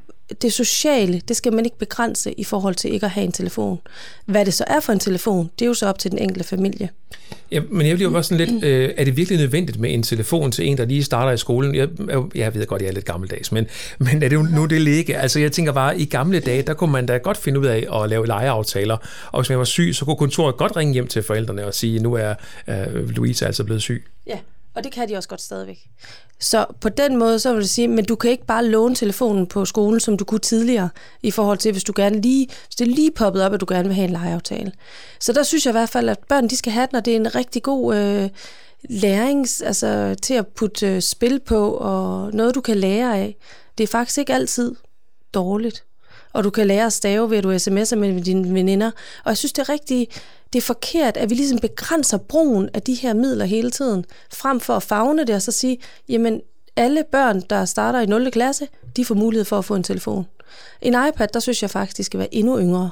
det 0.41 0.53
sociale, 0.53 1.21
det 1.27 1.35
skal 1.35 1.53
man 1.53 1.65
ikke 1.65 1.77
begrænse 1.77 2.33
i 2.33 2.43
forhold 2.43 2.75
til 2.75 2.93
ikke 2.93 3.05
at 3.05 3.11
have 3.11 3.25
en 3.25 3.31
telefon. 3.31 3.79
Hvad 4.25 4.45
det 4.45 4.53
så 4.53 4.63
er 4.67 4.79
for 4.79 4.93
en 4.93 4.99
telefon, 4.99 5.49
det 5.59 5.65
er 5.65 5.67
jo 5.67 5.73
så 5.73 5.87
op 5.87 5.99
til 5.99 6.11
den 6.11 6.19
enkelte 6.19 6.43
familie. 6.43 6.89
Ja, 7.51 7.61
men 7.69 7.87
jeg 7.87 7.95
bliver 7.95 8.09
jo 8.09 8.13
bare 8.13 8.23
sådan 8.23 8.47
lidt, 8.47 8.63
øh, 8.63 8.93
er 8.97 9.03
det 9.03 9.17
virkelig 9.17 9.39
nødvendigt 9.39 9.79
med 9.79 9.93
en 9.93 10.03
telefon 10.03 10.51
til 10.51 10.67
en, 10.67 10.77
der 10.77 10.85
lige 10.85 11.03
starter 11.03 11.31
i 11.31 11.37
skolen? 11.37 11.75
Jeg, 11.75 11.87
jeg 12.35 12.55
ved 12.55 12.65
godt, 12.65 12.81
jeg 12.81 12.87
er 12.87 12.93
lidt 12.93 13.05
gammeldags, 13.05 13.51
men, 13.51 13.67
men 13.99 14.23
er 14.23 14.29
det 14.29 14.35
jo 14.35 14.41
nu 14.41 14.65
det 14.65 14.81
ligge? 14.81 15.17
Altså 15.17 15.39
jeg 15.39 15.51
tænker 15.51 15.71
bare, 15.71 15.99
i 15.99 16.05
gamle 16.05 16.39
dage, 16.39 16.61
der 16.61 16.73
kunne 16.73 16.91
man 16.91 17.05
da 17.05 17.17
godt 17.17 17.37
finde 17.37 17.59
ud 17.59 17.65
af 17.65 18.03
at 18.03 18.09
lave 18.09 18.27
legeaftaler, 18.27 18.97
og 19.31 19.41
hvis 19.41 19.49
man 19.49 19.57
var 19.57 19.63
syg, 19.63 19.91
så 19.93 20.05
kunne 20.05 20.17
kontoret 20.17 20.57
godt 20.57 20.77
ringe 20.77 20.93
hjem 20.93 21.07
til 21.07 21.23
forældrene 21.23 21.65
og 21.65 21.73
sige, 21.73 21.99
nu 21.99 22.13
er 22.13 22.33
øh, 22.67 23.09
Louise 23.09 23.45
altså 23.45 23.63
blevet 23.63 23.81
syg. 23.81 24.05
Ja, 24.27 24.37
og 24.75 24.83
det 24.83 24.91
kan 24.91 25.09
de 25.09 25.15
også 25.15 25.29
godt 25.29 25.41
stadigvæk. 25.41 25.87
Så 26.39 26.65
på 26.81 26.89
den 26.89 27.17
måde, 27.17 27.39
så 27.39 27.53
vil 27.53 27.59
jeg 27.59 27.69
sige, 27.69 27.87
men 27.87 28.05
du 28.05 28.15
kan 28.15 28.31
ikke 28.31 28.45
bare 28.45 28.65
låne 28.65 28.95
telefonen 28.95 29.47
på 29.47 29.65
skolen, 29.65 29.99
som 29.99 30.17
du 30.17 30.25
kunne 30.25 30.39
tidligere, 30.39 30.89
i 31.23 31.31
forhold 31.31 31.57
til, 31.57 31.71
hvis 31.71 31.83
du 31.83 31.93
gerne 31.95 32.21
lige, 32.21 32.47
hvis 32.65 32.75
det 32.75 32.87
lige 32.87 33.11
poppet 33.11 33.43
op, 33.43 33.53
at 33.53 33.61
du 33.61 33.65
gerne 33.69 33.87
vil 33.87 33.95
have 33.95 34.05
en 34.05 34.11
legeaftale. 34.11 34.71
Så 35.19 35.33
der 35.33 35.43
synes 35.43 35.65
jeg 35.65 35.71
i 35.71 35.77
hvert 35.79 35.89
fald, 35.89 36.09
at 36.09 36.19
børn, 36.29 36.47
de 36.47 36.57
skal 36.57 36.71
have 36.71 36.87
den, 36.87 36.95
og 36.95 37.05
det 37.05 37.11
er 37.11 37.15
en 37.15 37.35
rigtig 37.35 37.63
god 37.63 37.95
øh, 37.95 38.29
lærings, 38.89 39.61
altså 39.61 40.15
til 40.21 40.33
at 40.33 40.47
putte 40.47 40.87
øh, 40.87 41.01
spil 41.01 41.39
på, 41.39 41.71
og 41.71 42.33
noget, 42.33 42.55
du 42.55 42.61
kan 42.61 42.77
lære 42.77 43.17
af. 43.17 43.37
Det 43.77 43.83
er 43.83 43.87
faktisk 43.87 44.17
ikke 44.17 44.33
altid 44.33 44.75
dårligt. 45.33 45.83
Og 46.33 46.43
du 46.43 46.49
kan 46.49 46.67
lære 46.67 46.85
at 46.85 46.93
stave 46.93 47.29
ved, 47.29 47.37
at 47.37 47.43
du 47.43 47.55
sms'er 47.55 47.95
med 47.95 48.21
dine 48.21 48.53
veninder. 48.53 48.91
Og 49.23 49.29
jeg 49.29 49.37
synes, 49.37 49.53
det 49.53 49.61
er 49.61 49.69
rigtig 49.69 50.07
det 50.53 50.59
er 50.59 50.63
forkert, 50.63 51.17
at 51.17 51.29
vi 51.29 51.35
ligesom 51.35 51.59
begrænser 51.59 52.17
brugen 52.17 52.69
af 52.73 52.81
de 52.81 52.93
her 52.93 53.13
midler 53.13 53.45
hele 53.45 53.71
tiden, 53.71 54.05
frem 54.33 54.59
for 54.59 54.75
at 54.75 54.83
fagne 54.83 55.25
det 55.25 55.35
og 55.35 55.41
så 55.41 55.51
sige, 55.51 55.77
jamen 56.09 56.41
alle 56.75 57.03
børn, 57.11 57.41
der 57.49 57.65
starter 57.65 57.99
i 57.99 58.05
0. 58.05 58.31
klasse, 58.31 58.67
de 58.95 59.05
får 59.05 59.15
mulighed 59.15 59.45
for 59.45 59.57
at 59.57 59.65
få 59.65 59.75
en 59.75 59.83
telefon. 59.83 60.27
En 60.81 60.95
iPad, 61.07 61.27
der 61.27 61.39
synes 61.39 61.61
jeg 61.61 61.69
faktisk, 61.69 62.05
skal 62.05 62.19
være 62.19 62.33
endnu 62.33 62.59
yngre. 62.59 62.89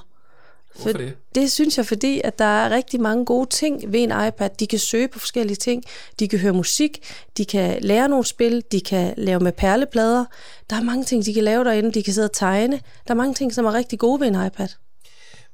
For 0.75 0.91
det? 0.91 1.15
det 1.35 1.51
synes 1.51 1.77
jeg, 1.77 1.85
fordi 1.85 2.21
at 2.23 2.39
der 2.39 2.45
er 2.45 2.69
rigtig 2.69 3.01
mange 3.01 3.25
gode 3.25 3.49
ting 3.49 3.93
ved 3.93 3.99
en 3.99 4.11
iPad. 4.27 4.49
De 4.59 4.67
kan 4.67 4.79
søge 4.79 5.07
på 5.07 5.19
forskellige 5.19 5.55
ting, 5.55 5.83
de 6.19 6.27
kan 6.27 6.39
høre 6.39 6.53
musik, 6.53 6.99
de 7.37 7.45
kan 7.45 7.81
lære 7.81 8.09
nogle 8.09 8.25
spil, 8.25 8.63
de 8.71 8.81
kan 8.81 9.13
lave 9.17 9.39
med 9.39 9.51
perleplader. 9.51 10.25
Der 10.69 10.75
er 10.75 10.83
mange 10.83 11.03
ting, 11.03 11.25
de 11.25 11.33
kan 11.33 11.43
lave 11.43 11.63
derinde, 11.63 11.91
de 11.91 12.03
kan 12.03 12.13
sidde 12.13 12.25
og 12.25 12.33
tegne. 12.33 12.79
Der 13.07 13.13
er 13.13 13.17
mange 13.17 13.33
ting, 13.33 13.53
som 13.53 13.65
er 13.65 13.73
rigtig 13.73 13.99
gode 13.99 14.19
ved 14.19 14.27
en 14.27 14.45
iPad. 14.45 14.67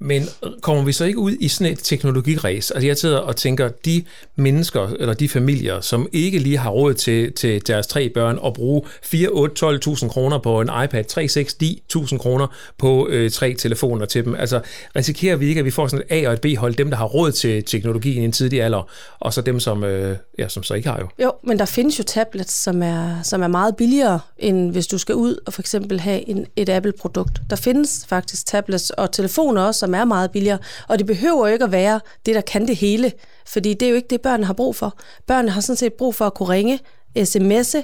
Men 0.04 0.24
kommer 0.62 0.84
vi 0.84 0.92
så 0.92 1.06
ikke 1.06 1.20
ud 1.20 1.32
i 1.40 1.48
sådan 1.48 1.74
et 1.74 1.80
teknologiræs? 1.84 2.72
Altså 2.72 2.88
jeg 2.88 2.98
sidder 2.98 3.18
og 3.18 3.36
tænker, 3.36 3.70
de 3.86 4.04
mennesker 4.36 4.88
eller 5.00 5.14
de 5.14 5.30
familier, 5.30 5.82
som 5.82 6.08
ikke 6.12 6.40
lige 6.40 6.58
har 6.58 6.70
råd 6.70 6.94
til, 6.94 7.34
til 7.34 7.68
deres 7.68 7.88
tre 7.88 8.10
børn 8.10 8.40
at 8.46 8.54
bruge 8.54 8.82
4, 9.04 9.28
8, 9.28 9.66
12.000 9.66 10.08
kroner 10.08 10.38
på 10.38 10.62
en 10.62 10.70
iPad, 10.84 11.04
3, 11.04 11.28
6, 11.28 11.58
10.000 11.64 12.18
kroner 12.18 12.48
på 12.78 13.08
øh, 13.10 13.32
tre 13.32 13.54
telefoner 13.54 14.06
til 14.06 14.26
dem. 14.26 14.36
Altså 14.36 14.62
risikerer 14.96 15.36
vi 15.36 15.48
ikke, 15.48 15.60
at 15.60 15.66
vi 15.66 15.72
får 15.72 15.88
sådan 15.88 16.06
et 16.10 16.26
A- 16.26 16.28
og 16.28 16.34
et 16.34 16.42
B-hold, 16.42 16.76
dem 16.76 16.90
der 16.90 16.98
har 16.98 17.06
råd 17.06 17.32
til 17.32 17.64
teknologien 17.64 18.22
i 18.22 18.26
en 18.26 18.32
tidlig 18.32 18.62
alder, 18.62 18.90
og 19.20 19.34
så 19.34 19.42
dem, 19.42 19.60
som, 19.60 19.84
øh, 19.84 20.18
ja, 20.40 20.48
som 20.48 20.64
så 20.64 20.74
ikke 20.74 20.90
har 20.90 21.00
jo? 21.00 21.08
Jo, 21.24 21.32
men 21.44 21.60
der 21.60 21.66
findes 21.66 22.00
jo 22.00 22.04
tablets, 22.04 22.64
som 22.64 22.84
er, 22.84 23.22
som 23.24 23.44
er 23.44 23.48
meget 23.48 23.76
billigere, 23.76 24.20
end 24.38 24.72
hvis 24.72 24.88
du 24.88 24.98
skal 24.98 25.16
ud 25.16 25.36
og 25.46 25.54
for 25.54 25.62
eksempel 25.62 26.00
have 26.00 26.30
en, 26.30 26.46
et 26.56 26.70
Apple-produkt. 26.70 27.42
Der 27.50 27.56
findes 27.56 28.06
faktisk 28.10 28.46
tablets 28.46 28.90
og 28.90 29.12
telefoner 29.12 29.62
også, 29.62 29.80
som 29.80 29.93
er 29.94 30.06
meget 30.06 30.31
billigere. 30.31 30.60
Og 30.88 31.00
det 31.00 31.07
behøver 31.07 31.48
jo 31.48 31.54
ikke 31.54 31.66
at 31.66 31.72
være 31.72 32.00
det, 32.25 32.36
der 32.36 32.42
kan 32.42 32.68
det 32.68 32.75
hele, 32.75 33.12
fordi 33.48 33.74
det 33.74 33.86
er 33.86 33.90
jo 33.90 33.95
ikke 33.95 34.07
det, 34.07 34.22
børnene 34.22 34.45
har 34.45 34.54
brug 34.54 34.75
for. 34.75 34.98
Børnene 35.28 35.51
har 35.51 35.62
sådan 35.62 35.78
set 35.78 35.94
brug 35.94 36.16
for 36.16 36.25
at 36.25 36.34
kunne 36.34 36.50
ringe, 36.50 36.80
sms'e 37.19 37.81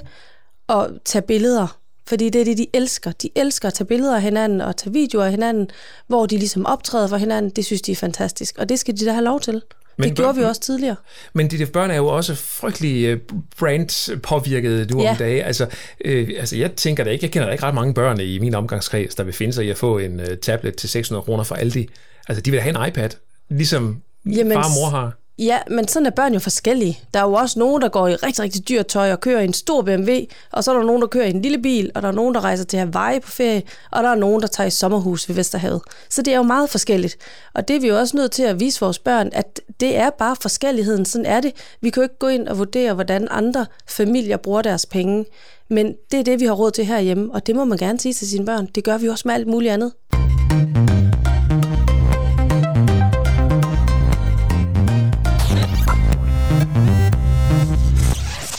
og 0.68 0.90
tage 1.04 1.22
billeder. 1.22 1.76
Fordi 2.06 2.28
det 2.28 2.40
er 2.40 2.44
det, 2.44 2.58
de 2.58 2.66
elsker. 2.72 3.12
De 3.12 3.30
elsker 3.34 3.68
at 3.68 3.74
tage 3.74 3.86
billeder 3.86 4.16
af 4.16 4.22
hinanden 4.22 4.60
og 4.60 4.76
tage 4.76 4.92
videoer 4.92 5.24
af 5.24 5.30
hinanden, 5.30 5.70
hvor 6.06 6.26
de 6.26 6.36
ligesom 6.36 6.66
optræder 6.66 7.06
for 7.06 7.16
hinanden. 7.16 7.50
Det 7.50 7.64
synes 7.64 7.82
de 7.82 7.92
er 7.92 7.96
fantastisk, 7.96 8.58
og 8.58 8.68
det 8.68 8.78
skal 8.78 8.98
de 8.98 9.04
da 9.04 9.12
have 9.12 9.24
lov 9.24 9.40
til. 9.40 9.62
Men 10.00 10.08
det 10.08 10.16
gjorde 10.16 10.38
vi 10.38 10.44
også 10.44 10.60
tidligere. 10.60 10.96
Men 11.32 11.50
de 11.50 11.66
børn 11.66 11.90
er 11.90 11.96
jo 11.96 12.06
også 12.06 12.34
frygtelig 12.34 13.04
øh, 13.04 13.20
brand-påvirket 13.58 14.90
nu 14.90 15.02
ja. 15.02 15.10
om 15.10 15.16
dagen. 15.16 15.44
Altså, 15.44 15.66
øh, 16.04 16.30
altså, 16.38 16.56
jeg 16.56 16.72
tænker 16.72 17.04
da 17.04 17.10
ikke, 17.10 17.24
jeg 17.24 17.32
kender 17.32 17.46
da 17.46 17.52
ikke 17.52 17.64
ret 17.64 17.74
mange 17.74 17.94
børn 17.94 18.20
i 18.20 18.38
min 18.38 18.54
omgangskreds, 18.54 19.14
der 19.14 19.24
vil 19.24 19.32
finde 19.32 19.52
sig 19.52 19.64
i 19.64 19.70
at 19.70 19.78
få 19.78 19.98
en 19.98 20.20
uh, 20.20 20.26
tablet 20.42 20.76
til 20.76 20.88
600 20.88 21.24
kroner 21.24 21.44
fra 21.44 21.58
Aldi. 21.58 21.88
Altså, 22.28 22.42
de 22.42 22.50
vil 22.50 22.60
have 22.60 22.82
en 22.82 22.88
iPad, 22.88 23.10
ligesom 23.48 24.02
Jamen, 24.26 24.52
far 24.52 24.64
og 24.64 24.70
mor 24.70 24.88
har. 24.90 25.19
Ja, 25.40 25.58
men 25.70 25.88
sådan 25.88 26.06
er 26.06 26.10
børn 26.10 26.32
jo 26.32 26.38
forskellige. 26.38 26.98
Der 27.14 27.20
er 27.20 27.24
jo 27.24 27.32
også 27.32 27.58
nogen, 27.58 27.82
der 27.82 27.88
går 27.88 28.08
i 28.08 28.14
rigtig, 28.14 28.44
rigtig 28.44 28.68
dyrt 28.68 28.86
tøj 28.86 29.12
og 29.12 29.20
kører 29.20 29.40
i 29.40 29.44
en 29.44 29.52
stor 29.52 29.82
BMW, 29.82 30.12
og 30.52 30.64
så 30.64 30.70
er 30.72 30.76
der 30.76 30.84
nogen, 30.84 31.02
der 31.02 31.08
kører 31.08 31.24
i 31.24 31.30
en 31.30 31.42
lille 31.42 31.58
bil, 31.58 31.90
og 31.94 32.02
der 32.02 32.08
er 32.08 32.12
nogen, 32.12 32.34
der 32.34 32.44
rejser 32.44 32.64
til 32.64 32.78
Hawaii 32.78 33.20
på 33.20 33.30
ferie, 33.30 33.62
og 33.90 34.02
der 34.02 34.08
er 34.08 34.14
nogen, 34.14 34.42
der 34.42 34.46
tager 34.46 34.66
i 34.66 34.70
sommerhus 34.70 35.28
ved 35.28 35.36
Vesterhavet. 35.36 35.82
Så 36.08 36.22
det 36.22 36.32
er 36.32 36.36
jo 36.36 36.42
meget 36.42 36.70
forskelligt. 36.70 37.16
Og 37.54 37.68
det 37.68 37.76
er 37.76 37.80
vi 37.80 37.88
jo 37.88 37.98
også 37.98 38.16
nødt 38.16 38.32
til 38.32 38.42
at 38.42 38.60
vise 38.60 38.80
vores 38.80 38.98
børn, 38.98 39.30
at 39.32 39.60
det 39.80 39.96
er 39.96 40.10
bare 40.10 40.36
forskelligheden. 40.40 41.04
Sådan 41.04 41.26
er 41.26 41.40
det. 41.40 41.52
Vi 41.80 41.90
kan 41.90 42.00
jo 42.00 42.04
ikke 42.04 42.18
gå 42.18 42.28
ind 42.28 42.48
og 42.48 42.58
vurdere, 42.58 42.94
hvordan 42.94 43.28
andre 43.30 43.66
familier 43.88 44.36
bruger 44.36 44.62
deres 44.62 44.86
penge. 44.86 45.24
Men 45.68 45.94
det 46.10 46.20
er 46.20 46.24
det, 46.24 46.40
vi 46.40 46.44
har 46.44 46.52
råd 46.52 46.70
til 46.70 46.84
herhjemme, 46.84 47.32
og 47.32 47.46
det 47.46 47.56
må 47.56 47.64
man 47.64 47.78
gerne 47.78 48.00
sige 48.00 48.12
til 48.12 48.28
sine 48.28 48.46
børn. 48.46 48.66
Det 48.74 48.84
gør 48.84 48.98
vi 48.98 49.08
også 49.08 49.22
med 49.28 49.34
alt 49.34 49.46
muligt 49.46 49.72
andet. 49.72 49.92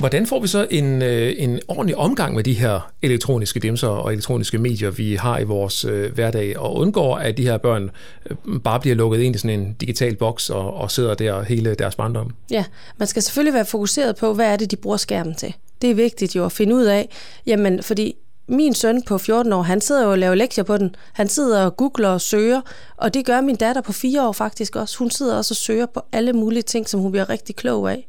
Hvordan 0.02 0.28
får 0.28 0.40
vi 0.40 0.48
så 0.48 0.68
en, 0.70 1.02
øh, 1.02 1.34
en 1.38 1.60
ordentlig 1.68 1.96
omgang 1.96 2.36
med 2.36 2.44
de 2.44 2.54
her 2.54 2.92
elektroniske 3.02 3.60
dimser 3.60 3.88
og 3.88 4.12
elektroniske 4.12 4.58
medier, 4.58 4.92
vi 4.92 5.16
har 5.16 5.40
i 5.40 5.44
vores 5.44 5.86
øh, 5.86 6.14
hverdag, 6.14 6.60
og 6.60 6.76
undgår, 6.76 7.16
at 7.16 7.38
de 7.38 7.44
her 7.44 7.58
børn 7.58 7.90
øh, 8.30 8.60
bare 8.64 8.80
bliver 8.80 8.96
lukket 8.96 9.20
ind 9.20 9.36
i 9.36 9.40
sådan 9.40 9.60
en 9.60 9.74
digital 9.74 10.16
boks 10.16 10.50
og, 10.50 10.74
og 10.74 10.92
sidder 10.92 11.14
der 11.14 11.44
hele 11.44 11.76
deres 11.76 11.96
barndom? 11.96 12.32
Ja, 12.52 12.66
man 12.98 13.08
skal 13.08 13.22
selvfølgelig 13.22 13.54
være 13.54 13.66
fokuseret 13.66 14.16
på, 14.16 14.34
hvad 14.34 14.46
er 14.46 14.56
det, 14.56 14.72
de 14.72 14.76
bruger 14.76 14.98
skærmen 14.98 15.36
til. 15.36 15.54
Det 15.82 15.92
er 15.92 15.96
vigtigt 15.96 16.36
jo 16.36 16.46
at 16.46 16.52
finde 16.52 16.76
ud 16.76 16.84
af, 16.84 17.10
jamen 17.46 17.84
fordi 17.84 18.16
min 18.48 18.74
søn 18.74 19.02
på 19.02 19.18
14 19.18 19.54
år, 19.54 19.62
han 19.62 19.82
sidder 19.82 20.04
jo 20.04 20.12
og 20.12 20.18
laver 20.18 20.36
lektier 20.36 20.64
på 20.64 20.78
den. 20.78 20.96
Han 21.14 21.28
sidder 21.28 21.66
og 21.66 21.78
googler 21.78 22.10
og 22.10 22.22
søger, 22.22 22.62
og 22.98 23.14
det 23.14 23.26
gør 23.26 23.42
min 23.42 23.56
datter 23.56 23.82
på 23.82 23.92
4 23.92 24.28
år 24.28 24.32
faktisk 24.32 24.76
også. 24.76 24.98
Hun 24.98 25.12
sidder 25.12 25.38
også 25.38 25.52
og 25.52 25.56
søger 25.56 25.86
på 25.86 26.02
alle 26.12 26.34
mulige 26.34 26.62
ting, 26.62 26.90
som 26.90 27.00
hun 27.00 27.12
bliver 27.12 27.30
rigtig 27.30 27.56
klog 27.56 27.92
af. 27.92 28.08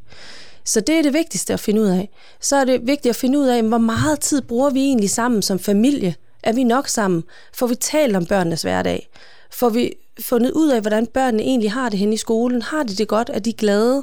Så 0.64 0.80
det 0.80 0.94
er 0.94 1.02
det 1.02 1.12
vigtigste 1.12 1.52
at 1.52 1.60
finde 1.60 1.80
ud 1.80 1.86
af. 1.86 2.08
Så 2.40 2.56
er 2.56 2.64
det 2.64 2.80
vigtigt 2.86 3.10
at 3.10 3.16
finde 3.16 3.38
ud 3.38 3.46
af, 3.46 3.62
hvor 3.62 3.78
meget 3.78 4.20
tid 4.20 4.42
bruger 4.42 4.70
vi 4.70 4.80
egentlig 4.80 5.10
sammen 5.10 5.42
som 5.42 5.58
familie? 5.58 6.14
Er 6.42 6.52
vi 6.52 6.64
nok 6.64 6.88
sammen? 6.88 7.24
Får 7.54 7.66
vi 7.66 7.74
talt 7.74 8.16
om 8.16 8.26
børnenes 8.26 8.62
hverdag? 8.62 9.08
Får 9.50 9.68
vi 9.68 9.92
fundet 10.20 10.50
ud 10.50 10.70
af, 10.70 10.80
hvordan 10.80 11.06
børnene 11.06 11.42
egentlig 11.42 11.72
har 11.72 11.88
det 11.88 11.98
hen 11.98 12.12
i 12.12 12.16
skolen? 12.16 12.62
Har 12.62 12.82
de 12.82 12.96
det 12.96 13.08
godt? 13.08 13.30
Er 13.32 13.38
de 13.38 13.52
glade? 13.52 14.02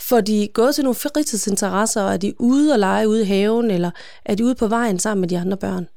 Får 0.00 0.20
de 0.20 0.48
gået 0.52 0.74
til 0.74 0.84
nogle 0.84 0.94
fritidsinteresser? 0.94 2.02
Er 2.02 2.16
de 2.16 2.40
ude 2.40 2.72
og 2.72 2.78
lege 2.78 3.08
ude 3.08 3.22
i 3.22 3.24
haven? 3.24 3.70
Eller 3.70 3.90
er 4.24 4.34
de 4.34 4.44
ude 4.44 4.54
på 4.54 4.66
vejen 4.66 4.98
sammen 4.98 5.20
med 5.20 5.28
de 5.28 5.38
andre 5.38 5.56
børn? 5.56 5.88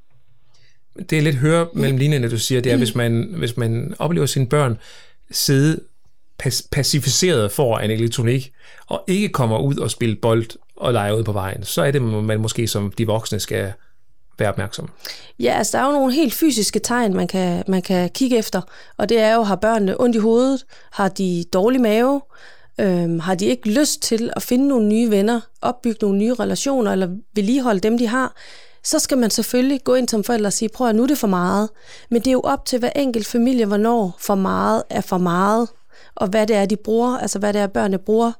Det 1.09 1.17
er 1.17 1.21
lidt 1.21 1.35
høre 1.35 1.67
mellem 1.73 1.97
linjerne, 1.97 2.29
du 2.29 2.37
siger, 2.37 2.61
det 2.61 2.71
er, 2.71 2.77
hvis 2.77 2.95
man, 2.95 3.33
hvis 3.37 3.57
man 3.57 3.95
oplever 3.99 4.25
sine 4.25 4.47
børn 4.47 4.77
sidde 5.31 5.79
pacificeret 6.71 7.51
for 7.51 7.77
en 7.77 7.91
elektronik, 7.91 8.51
og 8.87 9.03
ikke 9.07 9.29
kommer 9.29 9.59
ud 9.59 9.75
og 9.75 9.91
spille 9.91 10.15
bold 10.15 10.45
og 10.75 10.93
lege 10.93 11.17
ud 11.17 11.23
på 11.23 11.31
vejen, 11.31 11.63
så 11.63 11.81
er 11.81 11.91
det, 11.91 12.01
man 12.01 12.39
måske 12.39 12.67
som 12.67 12.91
de 12.97 13.07
voksne 13.07 13.39
skal 13.39 13.73
være 14.39 14.49
opmærksom. 14.49 14.89
Ja, 15.39 15.53
altså 15.57 15.77
der 15.77 15.83
er 15.83 15.87
jo 15.87 15.93
nogle 15.93 16.13
helt 16.13 16.33
fysiske 16.33 16.79
tegn, 16.79 17.13
man 17.13 17.27
kan, 17.27 17.63
man 17.67 17.81
kan 17.81 18.09
kigge 18.09 18.37
efter, 18.37 18.61
og 18.97 19.09
det 19.09 19.19
er 19.19 19.35
jo, 19.35 19.43
har 19.43 19.55
børnene 19.55 20.01
ondt 20.01 20.15
i 20.15 20.19
hovedet, 20.19 20.65
har 20.91 21.09
de 21.09 21.43
dårlig 21.53 21.81
mave, 21.81 22.21
Øhm, 22.79 23.19
har 23.19 23.35
de 23.35 23.45
ikke 23.45 23.69
lyst 23.69 24.01
til 24.01 24.31
at 24.35 24.43
finde 24.43 24.67
nogle 24.67 24.87
nye 24.87 25.11
venner, 25.11 25.41
opbygge 25.61 25.97
nogle 26.01 26.17
nye 26.17 26.33
relationer, 26.33 26.91
eller 26.91 27.07
vedligeholde 27.35 27.79
dem, 27.79 27.97
de 27.97 28.07
har, 28.07 28.35
så 28.83 28.99
skal 28.99 29.17
man 29.17 29.29
selvfølgelig 29.29 29.83
gå 29.83 29.95
ind 29.95 30.09
som 30.09 30.23
forældre 30.23 30.47
og 30.47 30.53
sige, 30.53 30.69
prøv 30.69 30.89
at 30.89 30.95
nu 30.95 31.03
er 31.03 31.07
det 31.07 31.17
for 31.17 31.27
meget. 31.27 31.69
Men 32.09 32.21
det 32.21 32.27
er 32.27 32.31
jo 32.31 32.41
op 32.41 32.65
til 32.65 32.79
hver 32.79 32.89
enkelt 32.95 33.27
familie, 33.27 33.65
hvornår 33.65 34.17
for 34.19 34.35
meget 34.35 34.83
er 34.89 35.01
for 35.01 35.17
meget, 35.17 35.69
og 36.21 36.27
hvad 36.27 36.47
det 36.47 36.55
er, 36.55 36.65
de 36.65 36.75
bruger, 36.75 37.17
altså 37.17 37.39
hvad 37.39 37.53
det 37.53 37.61
er, 37.61 37.67
børnene 37.67 37.97
bruger 37.97 38.31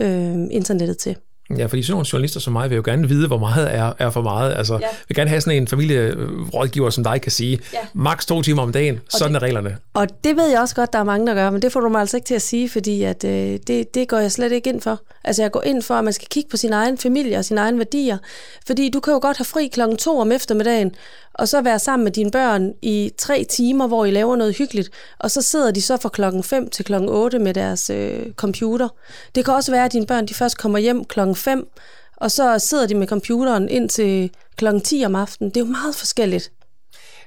øh, 0.00 0.34
internettet 0.50 0.98
til. 0.98 1.16
Ja, 1.58 1.66
fordi 1.66 1.82
sådan 1.82 1.92
nogle 1.92 2.06
journalister 2.12 2.40
som 2.40 2.52
mig 2.52 2.70
vil 2.70 2.76
jo 2.76 2.82
gerne 2.84 3.08
vide, 3.08 3.26
hvor 3.26 3.38
meget 3.38 3.74
er, 3.74 3.92
er 3.98 4.10
for 4.10 4.22
meget. 4.22 4.54
Altså, 4.54 4.74
ja. 4.74 4.86
vil 5.08 5.16
gerne 5.16 5.30
have 5.30 5.40
sådan 5.40 5.62
en 5.62 5.68
familierådgiver, 5.68 6.90
som 6.90 7.04
dig 7.04 7.20
kan 7.20 7.32
sige, 7.32 7.58
ja. 7.72 7.78
maks 7.94 8.26
to 8.26 8.42
timer 8.42 8.62
om 8.62 8.72
dagen, 8.72 8.94
og 8.94 9.18
sådan 9.18 9.34
det, 9.34 9.42
er 9.42 9.46
reglerne. 9.46 9.76
Og 9.94 10.08
det 10.24 10.36
ved 10.36 10.50
jeg 10.50 10.60
også 10.60 10.74
godt, 10.74 10.92
der 10.92 10.98
er 10.98 11.04
mange, 11.04 11.26
der 11.26 11.34
gør, 11.34 11.50
men 11.50 11.62
det 11.62 11.72
får 11.72 11.80
du 11.80 11.88
mig 11.88 12.00
altså 12.00 12.16
ikke 12.16 12.26
til 12.26 12.34
at 12.34 12.42
sige, 12.42 12.68
fordi 12.68 13.02
at, 13.02 13.24
øh, 13.24 13.58
det, 13.66 13.94
det 13.94 14.08
går 14.08 14.18
jeg 14.18 14.32
slet 14.32 14.52
ikke 14.52 14.70
ind 14.70 14.80
for. 14.80 15.00
Altså 15.24 15.42
jeg 15.42 15.50
går 15.50 15.62
ind 15.62 15.82
for, 15.82 15.94
at 15.94 16.04
man 16.04 16.12
skal 16.12 16.28
kigge 16.30 16.50
på 16.50 16.56
sin 16.56 16.72
egen 16.72 16.98
familie 16.98 17.38
og 17.38 17.44
sine 17.44 17.60
egne 17.60 17.78
værdier, 17.78 18.18
fordi 18.66 18.90
du 18.90 19.00
kan 19.00 19.12
jo 19.12 19.18
godt 19.22 19.36
have 19.36 19.44
fri 19.44 19.66
klokken 19.66 19.96
to 19.96 20.18
om 20.18 20.32
eftermiddagen, 20.32 20.94
og 21.40 21.48
så 21.48 21.60
være 21.60 21.78
sammen 21.78 22.04
med 22.04 22.12
dine 22.12 22.30
børn 22.30 22.72
i 22.82 23.12
tre 23.18 23.44
timer, 23.44 23.86
hvor 23.86 24.04
I 24.04 24.10
laver 24.10 24.36
noget 24.36 24.56
hyggeligt, 24.56 24.90
og 25.18 25.30
så 25.30 25.42
sidder 25.42 25.70
de 25.70 25.82
så 25.82 25.96
fra 25.96 26.08
klokken 26.08 26.42
5 26.42 26.70
til 26.70 26.84
klokken 26.84 27.08
8 27.08 27.38
med 27.38 27.54
deres 27.54 27.90
øh, 27.90 28.32
computer. 28.32 28.88
Det 29.34 29.44
kan 29.44 29.54
også 29.54 29.72
være, 29.72 29.84
at 29.84 29.92
dine 29.92 30.06
børn 30.06 30.26
de 30.26 30.34
først 30.34 30.58
kommer 30.58 30.78
hjem 30.78 31.04
klokken 31.04 31.36
5, 31.36 31.68
og 32.16 32.30
så 32.30 32.58
sidder 32.58 32.86
de 32.86 32.94
med 32.94 33.06
computeren 33.06 33.68
ind 33.68 33.88
til 33.88 34.30
klokken 34.56 34.82
10 34.82 35.02
om 35.06 35.14
aftenen. 35.14 35.50
Det 35.50 35.56
er 35.60 35.64
jo 35.64 35.72
meget 35.72 35.94
forskelligt. 35.94 36.52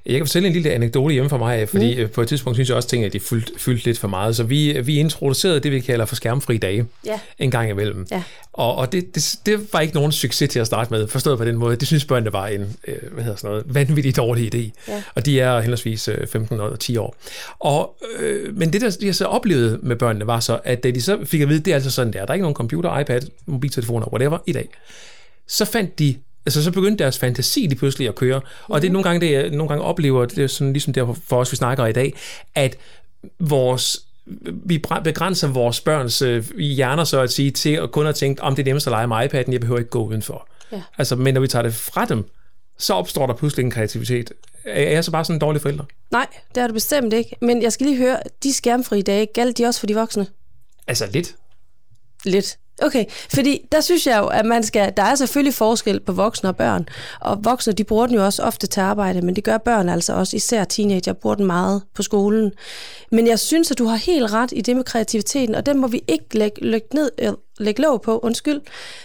Jeg 0.05 0.17
kan 0.17 0.25
fortælle 0.25 0.47
en 0.47 0.53
lille 0.53 0.71
anekdote 0.71 1.13
hjemme 1.13 1.29
for 1.29 1.37
mig, 1.37 1.69
fordi 1.69 1.95
mm. 1.95 2.01
Øh, 2.01 2.09
på 2.09 2.21
et 2.21 2.27
tidspunkt 2.27 2.55
synes 2.55 2.69
jeg 2.69 2.75
også, 2.75 3.01
at 3.05 3.13
de 3.13 3.19
fyldte, 3.19 3.53
fyldte 3.57 3.85
lidt 3.85 3.99
for 3.99 4.07
meget. 4.07 4.35
Så 4.35 4.43
vi, 4.43 4.81
vi 4.81 4.99
introducerede 4.99 5.59
det, 5.59 5.71
vi 5.71 5.79
kalder 5.79 6.05
for 6.05 6.15
skærmfri 6.15 6.57
dage 6.57 6.85
ja. 7.05 7.19
en 7.39 7.51
gang 7.51 7.69
imellem. 7.69 8.07
Ja. 8.11 8.23
Og, 8.53 8.75
og 8.75 8.91
det, 8.91 9.15
det, 9.15 9.35
det 9.45 9.73
var 9.73 9.79
ikke 9.79 9.93
nogen 9.93 10.11
succes 10.11 10.49
til 10.49 10.59
at 10.59 10.67
starte 10.67 10.93
med, 10.93 11.07
forstået 11.07 11.37
på 11.37 11.45
den 11.45 11.55
måde. 11.55 11.75
Det 11.75 11.87
synes 11.87 12.05
børnene 12.05 12.33
var 12.33 12.47
en 12.47 12.75
øh, 12.87 12.95
hvad 13.11 13.23
hedder 13.23 13.37
sådan 13.37 13.49
noget, 13.49 13.65
vanvittig 13.75 14.15
dårlig 14.15 14.55
idé. 14.55 14.71
Ja. 14.87 15.03
Og 15.15 15.25
de 15.25 15.39
er 15.39 15.59
henholdsvis 15.59 16.09
15 16.27 16.59
øh, 16.59 16.63
og 16.63 16.79
10 16.79 16.97
år. 16.97 17.15
Og, 17.59 17.95
øh, 18.19 18.57
men 18.57 18.73
det, 18.73 18.81
der 18.81 18.97
de 19.01 19.13
så 19.13 19.25
oplevede 19.25 19.79
med 19.83 19.95
børnene, 19.95 20.27
var 20.27 20.39
så, 20.39 20.59
at 20.63 20.83
da 20.83 20.91
de 20.91 21.01
så 21.01 21.19
fik 21.25 21.41
at 21.41 21.49
vide, 21.49 21.59
det 21.59 21.71
er 21.71 21.75
altså 21.75 21.91
sådan 21.91 22.13
der, 22.13 22.19
der 22.19 22.27
er 22.27 22.33
ikke 22.33 22.43
nogen 22.43 22.55
computer, 22.55 22.99
iPad, 22.99 23.21
mobiltelefoner, 23.45 24.07
whatever, 24.07 24.37
i 24.47 24.51
dag. 24.51 24.69
Så 25.47 25.65
fandt 25.65 25.99
de 25.99 26.15
altså 26.45 26.63
så 26.63 26.71
begyndte 26.71 27.03
deres 27.03 27.19
fantasi 27.19 27.59
lige 27.59 27.75
pludselig 27.75 28.07
at 28.07 28.15
køre. 28.15 28.41
Og 28.63 28.81
det 28.81 28.87
er 28.87 28.91
nogle 28.91 29.03
gange, 29.03 29.21
det 29.21 29.31
jeg 29.31 29.49
nogle 29.49 29.67
gange 29.67 29.83
oplever, 29.83 30.25
det 30.25 30.37
er 30.37 30.47
sådan 30.47 30.73
ligesom 30.73 30.93
der 30.93 31.13
for 31.27 31.37
os, 31.37 31.51
vi 31.51 31.57
snakker 31.57 31.85
i 31.85 31.93
dag, 31.93 32.13
at 32.55 32.77
vores 33.39 34.05
vi 34.65 34.83
begrænser 35.03 35.47
vores 35.47 35.81
børns 35.81 36.21
øh, 36.21 36.59
hjerner 36.59 37.03
så 37.03 37.21
at 37.21 37.31
sige 37.31 37.51
til 37.51 37.69
at 37.69 37.91
kun 37.91 38.07
at 38.07 38.15
tænke, 38.15 38.43
om 38.43 38.55
det 38.55 38.63
er 38.63 38.65
nemmest 38.65 38.87
at 38.87 38.91
lege 38.91 39.07
med 39.07 39.17
iPad'en, 39.17 39.51
jeg 39.51 39.59
behøver 39.61 39.79
ikke 39.79 39.89
gå 39.89 40.07
udenfor. 40.07 40.47
Ja. 40.71 40.81
Altså, 40.97 41.15
men 41.15 41.33
når 41.33 41.41
vi 41.41 41.47
tager 41.47 41.63
det 41.63 41.73
fra 41.73 42.05
dem, 42.05 42.25
så 42.77 42.93
opstår 42.93 43.27
der 43.27 43.33
pludselig 43.33 43.63
en 43.63 43.71
kreativitet. 43.71 44.31
Er 44.65 44.91
jeg 44.91 45.03
så 45.03 45.11
bare 45.11 45.25
sådan 45.25 45.35
en 45.35 45.39
dårlig 45.39 45.61
forælder? 45.61 45.83
Nej, 46.11 46.27
det 46.55 46.63
er 46.63 46.67
du 46.67 46.73
bestemt 46.73 47.13
ikke. 47.13 47.35
Men 47.41 47.61
jeg 47.61 47.73
skal 47.73 47.85
lige 47.85 47.97
høre, 47.97 48.19
de 48.43 48.53
skærmfri 48.53 49.01
dage, 49.01 49.25
galt 49.25 49.57
de 49.57 49.65
også 49.65 49.79
for 49.79 49.87
de 49.87 49.95
voksne? 49.95 50.27
Altså 50.87 51.07
lidt. 51.13 51.35
Lidt. 52.25 52.57
Okay, 52.81 53.05
fordi 53.33 53.67
der 53.71 53.81
synes 53.81 54.07
jeg 54.07 54.19
jo, 54.19 54.27
at 54.27 54.45
man 54.45 54.63
skal, 54.63 54.93
der 54.97 55.03
er 55.03 55.15
selvfølgelig 55.15 55.53
forskel 55.53 55.99
på 55.99 56.11
voksne 56.11 56.49
og 56.49 56.55
børn, 56.55 56.87
og 57.19 57.39
voksne, 57.45 57.73
de 57.73 57.83
bruger 57.83 58.07
den 58.07 58.15
jo 58.15 58.25
også 58.25 58.43
ofte 58.43 58.67
til 58.67 58.79
arbejde, 58.79 59.21
men 59.21 59.35
det 59.35 59.43
gør 59.43 59.57
børn 59.57 59.89
altså 59.89 60.13
også, 60.13 60.35
især 60.35 60.63
teenager, 60.63 61.13
bruger 61.13 61.35
den 61.35 61.45
meget 61.45 61.83
på 61.93 62.03
skolen. 62.03 62.51
Men 63.11 63.27
jeg 63.27 63.39
synes, 63.39 63.71
at 63.71 63.77
du 63.77 63.85
har 63.85 63.95
helt 63.95 64.33
ret 64.33 64.49
i 64.55 64.61
det 64.61 64.75
med 64.75 64.83
kreativiteten, 64.83 65.55
og 65.55 65.65
den 65.65 65.77
må 65.77 65.87
vi 65.87 66.03
ikke 66.07 66.37
lægge, 66.37 66.65
lægge, 66.65 66.87
ned, 66.93 67.11
øh, 67.17 67.33
lægge 67.59 67.81
lov 67.81 68.01
på, 68.01 68.19
undskyld, 68.19 68.61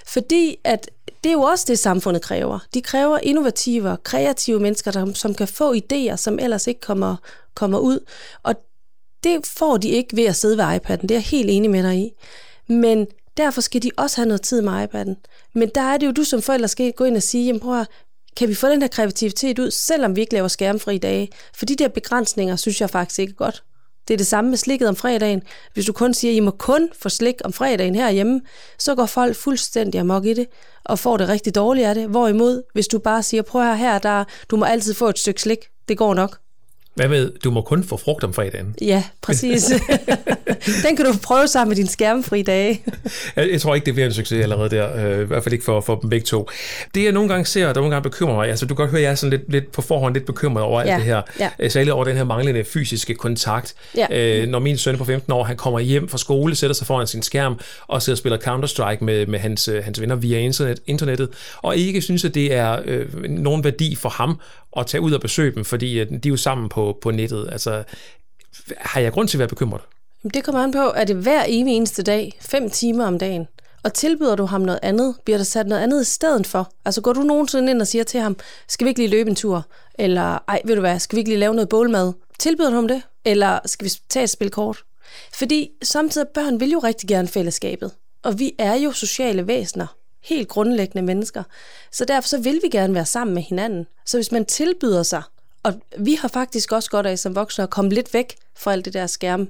fordi 0.06 0.56
at 0.64 0.90
det 1.24 1.30
er 1.30 1.34
jo 1.34 1.42
også 1.42 1.64
det, 1.68 1.78
samfundet 1.78 2.22
kræver. 2.22 2.58
De 2.74 2.82
kræver 2.82 3.18
innovative, 3.22 3.96
kreative 4.02 4.60
mennesker, 4.60 4.90
der, 4.90 5.12
som 5.12 5.34
kan 5.34 5.48
få 5.48 5.74
idéer, 5.74 6.16
som 6.16 6.38
ellers 6.38 6.66
ikke 6.66 6.80
kommer, 6.80 7.16
kommer 7.54 7.78
ud, 7.78 7.98
og 8.42 8.54
det 9.24 9.46
får 9.46 9.76
de 9.76 9.88
ikke 9.88 10.16
ved 10.16 10.24
at 10.24 10.36
sidde 10.36 10.58
ved 10.58 10.64
iPad'en, 10.64 11.02
det 11.02 11.10
er 11.10 11.14
jeg 11.14 11.22
helt 11.22 11.50
enig 11.50 11.70
med 11.70 11.82
dig 11.82 11.96
i. 11.96 12.10
Men 12.68 13.06
Derfor 13.38 13.60
skal 13.60 13.82
de 13.82 13.90
også 13.96 14.16
have 14.16 14.28
noget 14.28 14.42
tid 14.42 14.62
med 14.62 14.72
iPad'en. 14.72 15.14
Men 15.54 15.70
der 15.74 15.80
er 15.80 15.96
det 15.96 16.06
jo, 16.06 16.12
du 16.12 16.24
som 16.24 16.42
forældre 16.42 16.68
skal 16.68 16.92
gå 16.92 17.04
ind 17.04 17.16
og 17.16 17.22
sige, 17.22 17.46
jamen 17.46 17.60
prøv 17.60 17.80
at, 17.80 17.86
kan 18.36 18.48
vi 18.48 18.54
få 18.54 18.68
den 18.68 18.82
her 18.82 18.88
kreativitet 18.88 19.58
ud, 19.58 19.70
selvom 19.70 20.16
vi 20.16 20.20
ikke 20.20 20.32
laver 20.32 20.48
skærmfri 20.48 20.98
dage? 20.98 21.28
For 21.54 21.66
de 21.66 21.76
der 21.76 21.88
begrænsninger, 21.88 22.56
synes 22.56 22.80
jeg 22.80 22.90
faktisk 22.90 23.18
ikke 23.18 23.30
er 23.30 23.44
godt. 23.44 23.64
Det 24.08 24.14
er 24.14 24.18
det 24.18 24.26
samme 24.26 24.50
med 24.50 24.58
slikket 24.58 24.88
om 24.88 24.96
fredagen. 24.96 25.42
Hvis 25.74 25.84
du 25.84 25.92
kun 25.92 26.14
siger, 26.14 26.32
at 26.32 26.36
I 26.36 26.40
må 26.40 26.50
kun 26.50 26.88
få 27.02 27.08
slik 27.08 27.34
om 27.44 27.52
fredagen 27.52 27.94
herhjemme, 27.94 28.40
så 28.78 28.94
går 28.94 29.06
folk 29.06 29.36
fuldstændig 29.36 30.00
amok 30.00 30.24
i 30.24 30.34
det, 30.34 30.46
og 30.84 30.98
får 30.98 31.16
det 31.16 31.28
rigtig 31.28 31.54
dårligt 31.54 31.86
af 31.86 31.94
det. 31.94 32.08
Hvorimod, 32.08 32.62
hvis 32.72 32.88
du 32.88 32.98
bare 32.98 33.22
siger, 33.22 33.42
prøv 33.42 33.62
her, 33.62 33.74
her 33.74 33.98
der, 33.98 34.24
du 34.50 34.56
må 34.56 34.64
altid 34.64 34.94
få 34.94 35.08
et 35.08 35.18
stykke 35.18 35.40
slik, 35.40 35.58
det 35.88 35.98
går 35.98 36.14
nok. 36.14 36.38
Hvad 36.98 37.08
med, 37.08 37.32
du 37.44 37.50
må 37.50 37.60
kun 37.60 37.84
få 37.84 37.96
frugt 37.96 38.24
om 38.24 38.34
fredagen? 38.34 38.74
Ja, 38.80 39.04
præcis. 39.22 39.64
Den 40.86 40.96
kan 40.96 41.04
du 41.04 41.12
prøve 41.22 41.48
sammen 41.48 41.68
med 41.70 41.76
din 41.76 41.86
skærmfri 41.86 42.42
dage. 42.42 42.82
jeg, 43.36 43.50
jeg 43.50 43.60
tror 43.60 43.74
ikke, 43.74 43.84
det 43.84 43.94
bliver 43.94 44.06
en 44.06 44.12
succes 44.12 44.42
allerede 44.42 44.70
der. 44.70 45.16
Øh, 45.16 45.22
I 45.22 45.24
hvert 45.24 45.42
fald 45.42 45.52
ikke 45.52 45.64
for, 45.64 45.80
for 45.80 45.96
dem 45.96 46.10
begge 46.10 46.24
to. 46.24 46.48
Det 46.94 47.04
jeg 47.04 47.12
nogle 47.12 47.28
gange 47.28 47.46
ser, 47.46 47.66
der 47.66 47.74
nogle 47.74 47.90
gange 47.90 48.02
bekymrer 48.02 48.34
mig, 48.34 48.48
altså 48.48 48.66
du 48.66 48.74
kan 48.74 48.82
godt 48.82 48.90
høre, 48.90 49.00
at 49.00 49.04
jeg 49.04 49.10
er 49.10 49.14
sådan 49.14 49.30
lidt, 49.30 49.52
lidt 49.52 49.72
på 49.72 49.82
forhånd 49.82 50.14
lidt 50.14 50.26
bekymret 50.26 50.64
over 50.64 50.80
alt 50.80 50.90
ja, 50.90 50.96
det 50.96 51.04
her. 51.04 51.22
Ja. 51.40 51.50
Øh, 51.58 51.70
særligt 51.70 51.92
over 51.92 52.04
den 52.04 52.16
her 52.16 52.24
manglende 52.24 52.64
fysiske 52.64 53.14
kontakt. 53.14 53.74
Ja. 53.96 54.06
Øh, 54.10 54.48
når 54.48 54.58
min 54.58 54.78
søn 54.78 54.98
på 54.98 55.04
15 55.04 55.32
år, 55.32 55.44
han 55.44 55.56
kommer 55.56 55.80
hjem 55.80 56.08
fra 56.08 56.18
skole, 56.18 56.54
sætter 56.54 56.74
sig 56.74 56.86
foran 56.86 57.06
sin 57.06 57.22
skærm 57.22 57.58
og 57.88 58.02
sidder 58.02 58.14
og 58.14 58.18
spiller 58.18 58.38
Counter-Strike 58.38 59.04
med, 59.04 59.26
med 59.26 59.38
hans, 59.38 59.68
øh, 59.68 59.84
hans 59.84 60.00
venner 60.00 60.16
via 60.16 60.38
internet, 60.38 60.80
internettet, 60.86 61.28
og 61.62 61.76
ikke 61.76 62.02
synes, 62.02 62.24
at 62.24 62.34
det 62.34 62.54
er 62.54 62.78
øh, 62.84 63.22
nogen 63.22 63.64
værdi 63.64 63.94
for 63.94 64.08
ham 64.08 64.40
at 64.80 64.86
tage 64.86 65.00
ud 65.00 65.12
og 65.12 65.20
besøge 65.20 65.54
dem, 65.54 65.64
fordi 65.64 66.00
øh, 66.00 66.10
de 66.10 66.14
er 66.14 66.30
jo 66.30 66.36
sammen 66.36 66.68
på, 66.68 66.98
på 67.02 67.10
nettet. 67.10 67.48
Altså, 67.52 67.84
har 68.78 69.00
jeg 69.00 69.12
grund 69.12 69.28
til 69.28 69.36
at 69.36 69.38
være 69.38 69.48
bekymret? 69.48 69.80
Det 70.34 70.44
kommer 70.44 70.62
an 70.62 70.72
på, 70.72 70.88
at 70.88 71.08
det 71.08 71.16
hver 71.16 71.44
evig 71.48 71.72
eneste 71.72 72.02
dag, 72.02 72.38
fem 72.40 72.70
timer 72.70 73.06
om 73.06 73.18
dagen, 73.18 73.46
og 73.82 73.94
tilbyder 73.94 74.36
du 74.36 74.44
ham 74.44 74.60
noget 74.60 74.80
andet, 74.82 75.14
bliver 75.24 75.36
der 75.36 75.44
sat 75.44 75.66
noget 75.66 75.82
andet 75.82 76.02
i 76.02 76.04
stedet 76.04 76.46
for? 76.46 76.72
Altså 76.84 77.00
går 77.00 77.12
du 77.12 77.20
nogensinde 77.22 77.70
ind 77.70 77.80
og 77.80 77.86
siger 77.86 78.04
til 78.04 78.20
ham, 78.20 78.36
skal 78.68 78.84
vi 78.84 78.88
ikke 78.88 79.00
lige 79.00 79.10
løbe 79.10 79.30
en 79.30 79.36
tur? 79.36 79.66
Eller, 79.98 80.38
ej, 80.48 80.60
ved 80.64 80.74
du 80.74 80.80
hvad, 80.80 80.98
skal 80.98 81.16
vi 81.16 81.20
ikke 81.20 81.30
lige 81.30 81.40
lave 81.40 81.54
noget 81.54 81.68
bålmad? 81.68 82.12
Tilbyder 82.38 82.70
du 82.70 82.74
ham 82.74 82.88
det? 82.88 83.02
Eller 83.24 83.58
skal 83.66 83.84
vi 83.84 83.90
tage 84.08 84.24
et 84.24 84.30
spil 84.30 84.50
kort? 84.50 84.78
Fordi 85.34 85.70
samtidig 85.82 86.28
børn 86.34 86.60
vil 86.60 86.70
jo 86.70 86.78
rigtig 86.78 87.08
gerne 87.08 87.28
fællesskabet. 87.28 87.92
Og 88.22 88.38
vi 88.38 88.52
er 88.58 88.74
jo 88.74 88.92
sociale 88.92 89.46
væsener 89.46 89.97
helt 90.20 90.48
grundlæggende 90.48 91.02
mennesker. 91.02 91.42
Så 91.92 92.04
derfor 92.04 92.28
så 92.28 92.38
vil 92.38 92.60
vi 92.62 92.68
gerne 92.68 92.94
være 92.94 93.06
sammen 93.06 93.34
med 93.34 93.42
hinanden. 93.42 93.86
Så 94.06 94.16
hvis 94.16 94.32
man 94.32 94.44
tilbyder 94.44 95.02
sig, 95.02 95.22
og 95.62 95.74
vi 95.98 96.14
har 96.14 96.28
faktisk 96.28 96.72
også 96.72 96.90
godt 96.90 97.06
af 97.06 97.18
som 97.18 97.34
voksne 97.34 97.64
at 97.64 97.70
komme 97.70 97.90
lidt 97.90 98.14
væk 98.14 98.36
fra 98.56 98.72
alt 98.72 98.84
det 98.84 98.94
der 98.94 99.06
skærm. 99.06 99.48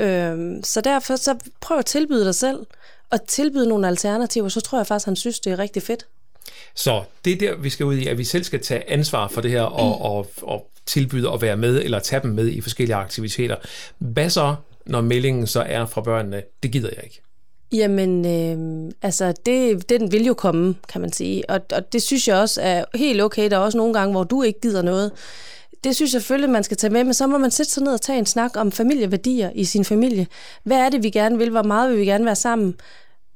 Øhm, 0.00 0.62
så 0.64 0.80
derfor 0.80 1.16
så 1.16 1.36
prøv 1.60 1.78
at 1.78 1.86
tilbyde 1.86 2.24
dig 2.24 2.34
selv, 2.34 2.66
og 3.10 3.26
tilbyde 3.26 3.68
nogle 3.68 3.86
alternativer, 3.86 4.48
så 4.48 4.60
tror 4.60 4.78
jeg 4.78 4.86
faktisk, 4.86 5.06
han 5.06 5.16
synes, 5.16 5.40
det 5.40 5.52
er 5.52 5.58
rigtig 5.58 5.82
fedt. 5.82 6.06
Så 6.74 7.02
det 7.24 7.32
er 7.32 7.36
der, 7.36 7.56
vi 7.56 7.70
skal 7.70 7.86
ud 7.86 7.94
i, 7.94 8.06
at 8.06 8.18
vi 8.18 8.24
selv 8.24 8.44
skal 8.44 8.62
tage 8.62 8.90
ansvar 8.90 9.28
for 9.28 9.40
det 9.40 9.50
her, 9.50 9.62
og, 9.62 9.96
mm. 9.96 10.02
og, 10.02 10.30
og 10.42 10.70
tilbyde 10.86 11.30
at 11.30 11.42
være 11.42 11.56
med, 11.56 11.82
eller 11.82 11.98
tage 11.98 12.22
dem 12.22 12.30
med 12.30 12.48
i 12.48 12.60
forskellige 12.60 12.96
aktiviteter. 12.96 13.56
Hvad 13.98 14.30
så, 14.30 14.54
når 14.86 15.00
meldingen 15.00 15.46
så 15.46 15.60
er 15.60 15.86
fra 15.86 16.00
børnene, 16.00 16.42
det 16.62 16.72
gider 16.72 16.90
jeg 16.96 17.04
ikke? 17.04 17.22
Jamen, 17.72 18.26
øh, 18.26 18.90
altså, 19.02 19.32
det, 19.46 19.88
det, 19.88 20.00
den 20.00 20.12
vil 20.12 20.26
jo 20.26 20.34
komme, 20.34 20.74
kan 20.88 21.00
man 21.00 21.12
sige. 21.12 21.50
Og, 21.50 21.60
og 21.72 21.92
det 21.92 22.02
synes 22.02 22.28
jeg 22.28 22.36
også 22.36 22.60
er 22.62 22.84
helt 22.94 23.22
okay. 23.22 23.50
Der 23.50 23.56
er 23.56 23.60
også 23.60 23.78
nogle 23.78 23.94
gange, 23.94 24.12
hvor 24.12 24.24
du 24.24 24.42
ikke 24.42 24.60
gider 24.60 24.82
noget. 24.82 25.12
Det 25.84 25.96
synes 25.96 26.14
jeg 26.14 26.22
selvfølgelig, 26.22 26.50
man 26.50 26.64
skal 26.64 26.76
tage 26.76 26.92
med, 26.92 27.04
men 27.04 27.14
så 27.14 27.26
må 27.26 27.38
man 27.38 27.50
sætte 27.50 27.72
sig 27.72 27.82
ned 27.82 27.92
og 27.92 28.00
tage 28.00 28.18
en 28.18 28.26
snak 28.26 28.56
om 28.56 28.72
familieværdier 28.72 29.50
i 29.54 29.64
sin 29.64 29.84
familie. 29.84 30.26
Hvad 30.64 30.76
er 30.78 30.88
det, 30.88 31.02
vi 31.02 31.10
gerne 31.10 31.38
vil? 31.38 31.50
Hvor 31.50 31.62
meget 31.62 31.90
vil 31.90 31.98
vi 31.98 32.04
gerne 32.04 32.24
være 32.24 32.36
sammen? 32.36 32.74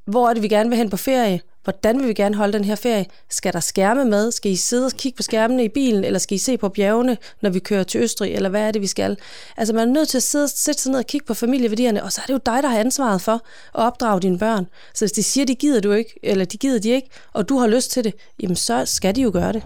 Hvor 0.04 0.28
er 0.28 0.34
det, 0.34 0.42
vi 0.42 0.48
gerne 0.48 0.68
vil 0.68 0.78
hen 0.78 0.90
på 0.90 0.96
ferie? 0.96 1.40
Hvordan 1.64 1.98
vil 1.98 2.08
vi 2.08 2.14
gerne 2.14 2.34
holde 2.34 2.52
den 2.52 2.64
her 2.64 2.74
ferie? 2.74 3.06
Skal 3.30 3.52
der 3.52 3.60
skærme 3.60 4.04
med? 4.04 4.32
Skal 4.32 4.52
I 4.52 4.56
sidde 4.56 4.86
og 4.86 4.92
kigge 4.92 5.16
på 5.16 5.22
skærmene 5.22 5.64
i 5.64 5.68
bilen, 5.68 6.04
eller 6.04 6.18
skal 6.18 6.34
I 6.34 6.38
se 6.38 6.58
på 6.58 6.68
bjergene, 6.68 7.16
når 7.40 7.50
vi 7.50 7.58
kører 7.58 7.82
til 7.82 8.00
Østrig, 8.00 8.34
eller 8.34 8.48
hvad 8.48 8.62
er 8.62 8.70
det, 8.70 8.82
vi 8.82 8.86
skal? 8.86 9.16
Altså 9.56 9.74
man 9.74 9.88
er 9.88 9.92
nødt 9.92 10.08
til 10.08 10.16
at 10.16 10.22
sidde, 10.22 10.48
sætte 10.48 10.82
sig 10.82 10.92
ned 10.92 10.98
og 10.98 11.06
kigge 11.06 11.26
på 11.26 11.34
familieværdierne, 11.34 12.02
og 12.04 12.12
så 12.12 12.20
er 12.20 12.26
det 12.26 12.32
jo 12.32 12.40
dig, 12.46 12.62
der 12.62 12.68
har 12.68 12.78
ansvaret 12.78 13.20
for 13.20 13.32
at 13.32 13.40
opdrage 13.74 14.20
dine 14.20 14.38
børn. 14.38 14.66
Så 14.94 15.04
hvis 15.04 15.12
de 15.12 15.22
siger, 15.22 15.44
de 15.44 15.54
gider 15.54 15.80
du 15.80 15.92
ikke, 15.92 16.20
eller 16.22 16.44
de 16.44 16.56
gider 16.56 16.80
de 16.80 16.90
ikke, 16.90 17.08
og 17.32 17.48
du 17.48 17.58
har 17.58 17.66
lyst 17.66 17.90
til 17.90 18.04
det, 18.04 18.14
jamen 18.42 18.56
så 18.56 18.84
skal 18.86 19.16
de 19.16 19.22
jo 19.22 19.30
gøre 19.32 19.52
det. 19.52 19.62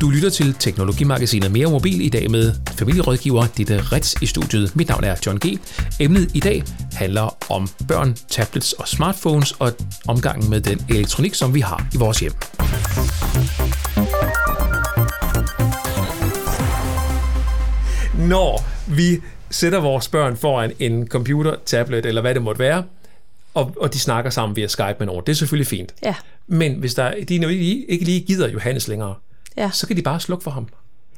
Du 0.00 0.10
lytter 0.10 0.30
til 0.30 0.54
Teknologimagasinet 0.54 1.52
Mere 1.52 1.70
Mobil 1.70 2.00
i 2.00 2.08
dag 2.08 2.30
med 2.30 2.52
familierådgiver 2.78 3.46
Ditte 3.56 3.80
Ritz 3.80 4.22
i 4.22 4.26
studiet. 4.26 4.76
Mit 4.76 4.88
navn 4.88 5.04
er 5.04 5.16
John 5.26 5.38
G. 5.38 5.58
Emnet 6.00 6.30
i 6.34 6.40
dag 6.40 6.62
handler 6.92 7.52
om 7.52 7.68
børn, 7.88 8.16
tablets 8.28 8.72
og 8.72 8.88
smartphones 8.88 9.52
og 9.52 9.72
omgangen 10.08 10.50
med 10.50 10.60
den 10.60 10.86
elektronik, 10.88 11.34
som 11.34 11.54
vi 11.54 11.60
har 11.60 11.86
i 11.94 11.96
vores 11.96 12.20
hjem. 12.20 12.32
Når 18.28 18.64
vi 18.96 19.20
sætter 19.50 19.80
vores 19.80 20.08
børn 20.08 20.36
foran 20.36 20.72
en 20.78 21.08
computer, 21.08 21.54
tablet 21.66 22.06
eller 22.06 22.20
hvad 22.20 22.34
det 22.34 22.42
måtte 22.42 22.58
være, 22.58 22.84
og, 23.54 23.74
og 23.80 23.94
de 23.94 23.98
snakker 23.98 24.30
sammen 24.30 24.56
via 24.56 24.66
Skype 24.66 24.96
med 24.98 25.06
nogen. 25.06 25.22
Det 25.26 25.32
er 25.32 25.36
selvfølgelig 25.36 25.66
fint. 25.66 25.94
Ja. 26.02 26.14
Men 26.46 26.74
hvis 26.74 26.94
der, 26.94 27.14
de 27.28 27.34
ikke 27.88 28.04
lige 28.04 28.20
gider 28.20 28.48
Johannes 28.48 28.88
længere, 28.88 29.14
Ja. 29.60 29.70
så 29.72 29.86
kan 29.86 29.96
de 29.96 30.02
bare 30.02 30.20
slukke 30.20 30.42
for 30.44 30.50
ham. 30.50 30.68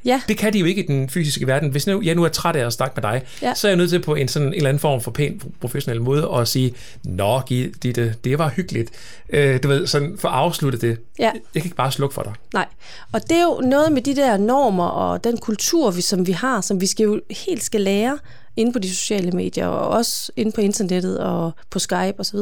Ja, 0.04 0.20
Det 0.28 0.38
kan 0.38 0.52
de 0.52 0.58
jo 0.58 0.64
ikke 0.66 0.84
i 0.84 0.87
den 0.87 1.08
fysiske 1.08 1.46
verden. 1.46 1.68
Hvis 1.70 1.87
nu, 1.87 2.02
jeg 2.02 2.14
nu 2.14 2.25
er 2.25 2.28
træt 2.28 2.56
af 2.56 2.66
at 2.66 2.72
snakke 2.72 2.92
med 2.96 3.02
dig, 3.02 3.22
Ja. 3.42 3.54
så 3.54 3.66
er 3.66 3.70
jeg 3.70 3.76
nødt 3.76 3.90
til 3.90 4.02
på 4.02 4.14
en, 4.14 4.28
sådan, 4.28 4.49
en 4.49 4.54
eller 4.54 4.68
anden 4.68 4.80
form 4.80 5.00
for 5.00 5.11
pæn 5.11 5.40
professionel 5.61 6.00
måde 6.02 6.30
at 6.37 6.49
sige, 6.49 6.75
Nå, 7.04 7.40
Gitte, 7.40 8.14
det 8.25 8.38
var 8.38 8.49
hyggeligt. 8.49 8.90
Øh, 9.30 9.62
du 9.62 9.68
ved, 9.68 9.87
sådan 9.87 10.16
for 10.18 10.28
at 10.28 10.34
afslutte 10.34 10.78
det. 10.78 10.99
Ja. 11.18 11.25
Jeg 11.54 11.62
kan 11.62 11.64
ikke 11.64 11.76
bare 11.76 11.92
slukke 11.92 12.14
for 12.14 12.22
dig. 12.22 12.32
nej. 12.54 12.66
Og 13.12 13.22
det 13.22 13.37
er 13.38 13.42
jo 13.42 13.61
noget 13.68 13.92
med 13.92 14.02
de 14.02 14.16
der 14.16 14.37
normer 14.37 14.87
og 14.88 15.25
den 15.25 15.38
kultur, 15.38 15.90
vi, 15.90 16.00
som 16.00 16.26
vi 16.26 16.32
har, 16.32 16.61
som 16.61 16.80
vi 16.80 16.87
skal 16.87 17.04
jo 17.04 17.20
helt 17.46 17.62
skal 17.64 17.80
lære 17.80 18.18
inde 18.56 18.73
på 18.73 18.78
de 18.78 18.90
sociale 18.90 19.30
medier, 19.30 19.66
og 19.66 19.88
også 19.88 20.32
inde 20.37 20.52
på 20.52 20.61
internettet 20.61 21.18
og 21.18 21.52
på 21.71 21.78
Skype 21.78 22.14
osv., 22.18 22.38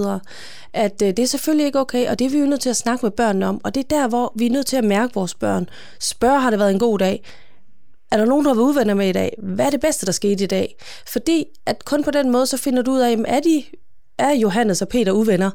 at 0.73 1.03
øh, 1.03 1.09
det 1.09 1.19
er 1.19 1.27
selvfølgelig 1.27 1.67
ikke 1.67 1.79
okay, 1.79 2.09
og 2.09 2.19
det 2.19 2.25
er 2.25 2.31
vi 2.31 2.39
jo 2.39 2.47
nødt 2.47 2.61
til 2.61 2.71
at 2.71 2.77
snakke 2.77 3.07
med 3.07 3.11
børnene 3.11 3.47
om, 3.47 3.61
og 3.65 3.75
det 3.75 3.81
er 3.81 3.97
der, 3.97 4.09
hvor 4.09 4.33
vi 4.37 4.47
er 4.47 4.51
nødt 4.51 4.67
til 4.67 4.77
at 4.77 4.85
mærke 4.85 5.15
vores 5.15 5.35
børn. 5.35 5.69
Spørg, 6.01 6.43
har 6.43 6.51
det 6.51 6.59
været 6.59 6.71
en 6.71 6.79
god 6.79 6.99
dag? 6.99 7.23
Er 8.11 8.17
der 8.17 8.25
nogen, 8.25 8.45
du 8.45 8.51
har 8.51 8.55
været 8.55 8.69
uvenner 8.69 8.95
med 8.95 9.09
i 9.09 9.13
dag? 9.13 9.37
Hvad 9.39 9.67
er 9.67 9.71
det 9.71 9.81
bedste, 9.81 10.07
der 10.07 10.13
skete 10.13 10.45
i 10.45 10.47
dag? 10.47 10.77
Fordi 11.07 11.45
at 11.67 11.85
kun 11.85 12.05
på 12.05 12.11
den 12.11 12.31
måde, 12.31 12.47
så 12.47 12.57
finder 12.57 12.83
du 12.83 12.93
ud 12.93 13.01
af, 13.01 13.17
er 13.27 13.41
de 13.41 13.65
er 14.19 14.31
Johannes 14.33 14.83
og 14.83 14.89
Peter 14.89 15.13
uvenner? 15.13 15.51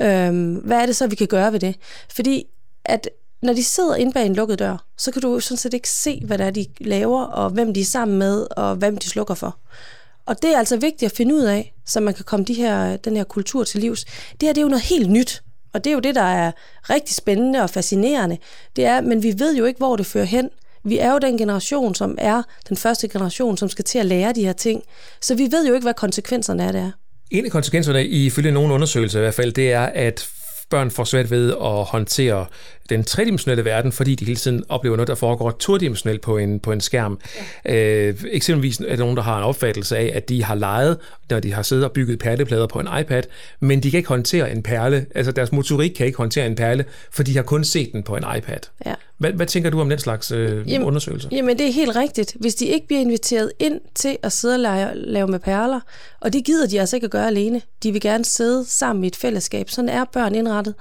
Øhm, 0.00 0.54
hvad 0.54 0.78
er 0.82 0.86
det 0.86 0.96
så, 0.96 1.06
vi 1.06 1.14
kan 1.14 1.26
gøre 1.26 1.52
ved 1.52 1.60
det? 1.60 1.76
Fordi 2.14 2.44
at 2.84 3.08
når 3.42 3.52
de 3.52 3.64
sidder 3.64 3.94
inde 3.94 4.12
bag 4.12 4.26
en 4.26 4.34
lukket 4.34 4.58
dør, 4.58 4.84
så 4.98 5.12
kan 5.12 5.22
du 5.22 5.32
jo 5.32 5.40
sådan 5.40 5.56
set 5.56 5.74
ikke 5.74 5.90
se, 5.90 6.22
hvad 6.24 6.38
det 6.38 6.46
er, 6.46 6.50
de 6.50 6.66
laver, 6.80 7.22
og 7.22 7.50
hvem 7.50 7.74
de 7.74 7.80
er 7.80 7.84
sammen 7.84 8.18
med, 8.18 8.46
og 8.56 8.76
hvem 8.76 8.96
de 8.96 9.08
slukker 9.08 9.34
for. 9.34 9.58
Og 10.28 10.42
det 10.42 10.54
er 10.54 10.58
altså 10.58 10.76
vigtigt 10.76 11.10
at 11.10 11.16
finde 11.16 11.34
ud 11.34 11.42
af, 11.42 11.74
så 11.86 12.00
man 12.00 12.14
kan 12.14 12.24
komme 12.24 12.44
de 12.44 12.54
her, 12.54 12.96
den 12.96 13.16
her 13.16 13.24
kultur 13.24 13.64
til 13.64 13.80
livs. 13.80 14.04
Det 14.04 14.42
her 14.42 14.52
det 14.52 14.58
er 14.58 14.62
jo 14.62 14.68
noget 14.68 14.82
helt 14.82 15.10
nyt, 15.10 15.42
og 15.72 15.84
det 15.84 15.90
er 15.90 15.94
jo 15.94 16.00
det, 16.00 16.14
der 16.14 16.22
er 16.22 16.52
rigtig 16.90 17.16
spændende 17.16 17.62
og 17.62 17.70
fascinerende. 17.70 18.38
Det 18.76 18.84
er, 18.84 19.00
men 19.00 19.22
vi 19.22 19.34
ved 19.38 19.56
jo 19.56 19.64
ikke, 19.64 19.78
hvor 19.78 19.96
det 19.96 20.06
fører 20.06 20.24
hen. 20.24 20.50
Vi 20.84 20.98
er 20.98 21.12
jo 21.12 21.18
den 21.18 21.38
generation, 21.38 21.94
som 21.94 22.18
er 22.18 22.42
den 22.68 22.76
første 22.76 23.08
generation, 23.08 23.56
som 23.56 23.68
skal 23.68 23.84
til 23.84 23.98
at 23.98 24.06
lære 24.06 24.32
de 24.32 24.44
her 24.44 24.52
ting. 24.52 24.82
Så 25.22 25.34
vi 25.34 25.48
ved 25.50 25.66
jo 25.68 25.74
ikke, 25.74 25.84
hvad 25.84 25.94
konsekvenserne 25.94 26.64
af 26.64 26.72
det 26.72 26.82
er. 26.82 26.90
En 27.30 27.44
af 27.44 27.50
konsekvenserne, 27.50 28.06
ifølge 28.06 28.50
nogle 28.50 28.74
undersøgelser 28.74 29.18
i 29.18 29.22
hvert 29.22 29.34
fald, 29.34 29.52
det 29.52 29.72
er, 29.72 29.82
at 29.82 30.28
børn 30.70 30.90
får 30.90 31.04
svært 31.04 31.30
ved 31.30 31.50
at 31.50 31.84
håndtere 31.84 32.46
den 32.88 33.04
tredimensionelle 33.04 33.64
verden, 33.64 33.92
fordi 33.92 34.14
de 34.14 34.24
hele 34.24 34.36
tiden 34.36 34.64
oplever 34.68 34.96
noget, 34.96 35.08
der 35.08 35.14
foregår 35.14 35.50
todimensionelt 35.50 36.20
på 36.20 36.38
en, 36.38 36.60
på 36.60 36.72
en 36.72 36.80
skærm. 36.80 37.18
Ja. 37.64 37.74
Øh, 37.74 38.14
eksempelvis 38.30 38.78
er 38.78 38.84
der 38.88 38.96
nogen, 38.96 39.16
der 39.16 39.22
har 39.22 39.38
en 39.38 39.44
opfattelse 39.44 39.96
af, 39.96 40.12
at 40.14 40.28
de 40.28 40.44
har 40.44 40.54
leget, 40.54 40.98
når 41.30 41.40
de 41.40 41.52
har 41.52 41.62
siddet 41.62 41.84
og 41.84 41.92
bygget 41.92 42.18
perleplader 42.18 42.66
på 42.66 42.80
en 42.80 42.88
iPad, 43.00 43.22
men 43.60 43.82
de 43.82 43.90
kan 43.90 43.98
ikke 43.98 44.08
håndtere 44.08 44.52
en 44.52 44.62
perle, 44.62 45.06
altså 45.14 45.32
deres 45.32 45.52
motorik 45.52 45.90
kan 45.90 46.06
ikke 46.06 46.18
håndtere 46.18 46.46
en 46.46 46.54
perle, 46.54 46.84
for 47.12 47.22
de 47.22 47.36
har 47.36 47.42
kun 47.42 47.64
set 47.64 47.92
den 47.92 48.02
på 48.02 48.16
en 48.16 48.24
iPad. 48.36 48.58
Ja. 48.86 48.94
Hvad, 49.18 49.32
hvad 49.32 49.46
tænker 49.46 49.70
du 49.70 49.80
om 49.80 49.88
den 49.88 49.98
slags 49.98 50.30
øh, 50.30 50.72
Jamen- 50.72 50.86
undersøgelser? 50.86 51.28
Jamen, 51.32 51.58
det 51.58 51.68
er 51.68 51.72
helt 51.72 51.96
rigtigt. 51.96 52.36
Hvis 52.40 52.54
de 52.54 52.66
ikke 52.66 52.86
bliver 52.86 53.00
inviteret 53.00 53.52
ind 53.58 53.80
til 53.94 54.16
at 54.22 54.32
sidde 54.32 54.54
og 54.54 54.60
lave, 54.60 54.94
lave 54.94 55.28
med 55.28 55.38
perler, 55.38 55.80
og 56.20 56.32
det 56.32 56.44
gider 56.44 56.66
de 56.66 56.80
altså 56.80 56.96
ikke 56.96 57.04
at 57.04 57.10
gøre 57.10 57.26
alene. 57.26 57.62
De 57.82 57.92
vil 57.92 58.00
gerne 58.00 58.24
sidde 58.24 58.64
sammen 58.68 59.04
i 59.04 59.06
et 59.06 59.16
fællesskab. 59.16 59.70
Sådan 59.70 59.88
er 59.88 60.04
børn 60.12 60.34
indrettet. 60.34 60.74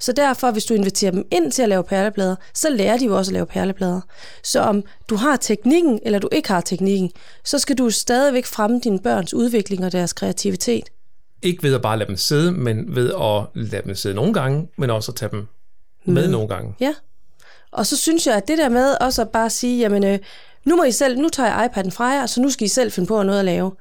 Så 0.00 0.12
derfor, 0.12 0.50
hvis 0.50 0.64
du 0.64 0.74
inviterer 0.74 1.10
dem 1.10 1.24
ind 1.30 1.52
til 1.54 1.62
at 1.62 1.68
lave 1.68 1.84
perleplader, 1.84 2.36
så 2.54 2.70
lærer 2.70 2.96
de 2.96 3.04
jo 3.04 3.16
også 3.16 3.30
at 3.30 3.32
lave 3.32 3.46
perleplader. 3.46 4.00
Så 4.42 4.60
om 4.60 4.84
du 5.08 5.16
har 5.16 5.36
teknikken, 5.36 6.00
eller 6.02 6.18
du 6.18 6.28
ikke 6.32 6.48
har 6.48 6.60
teknikken, 6.60 7.10
så 7.44 7.58
skal 7.58 7.78
du 7.78 7.90
stadigvæk 7.90 8.46
fremme 8.46 8.80
dine 8.84 8.98
børns 8.98 9.34
udvikling 9.34 9.84
og 9.84 9.92
deres 9.92 10.12
kreativitet. 10.12 10.90
Ikke 11.42 11.62
ved 11.62 11.74
at 11.74 11.82
bare 11.82 11.98
lade 11.98 12.08
dem 12.08 12.16
sidde, 12.16 12.52
men 12.52 12.96
ved 12.96 13.10
at 13.10 13.62
lade 13.62 13.82
dem 13.86 13.94
sidde 13.94 14.14
nogle 14.14 14.34
gange, 14.34 14.68
men 14.78 14.90
også 14.90 15.12
at 15.12 15.16
tage 15.16 15.30
dem 15.30 15.46
med 16.04 16.28
nogle 16.28 16.48
gange. 16.48 16.74
Ja. 16.80 16.94
Og 17.72 17.86
så 17.86 17.96
synes 17.96 18.26
jeg, 18.26 18.36
at 18.36 18.48
det 18.48 18.58
der 18.58 18.68
med 18.68 18.96
også 19.00 19.22
at 19.22 19.28
bare 19.28 19.50
sige, 19.50 19.78
jamen, 19.78 20.04
øh, 20.04 20.18
nu 20.64 20.76
må 20.76 20.82
I 20.82 20.92
selv, 20.92 21.18
nu 21.18 21.28
tager 21.28 21.48
jeg 21.48 21.70
iPad'en 21.70 21.90
fra 21.90 22.04
jer, 22.04 22.26
så 22.26 22.40
nu 22.40 22.50
skal 22.50 22.64
I 22.64 22.68
selv 22.68 22.92
finde 22.92 23.06
på 23.06 23.22
noget 23.22 23.38
at 23.38 23.44
lave. 23.44 23.72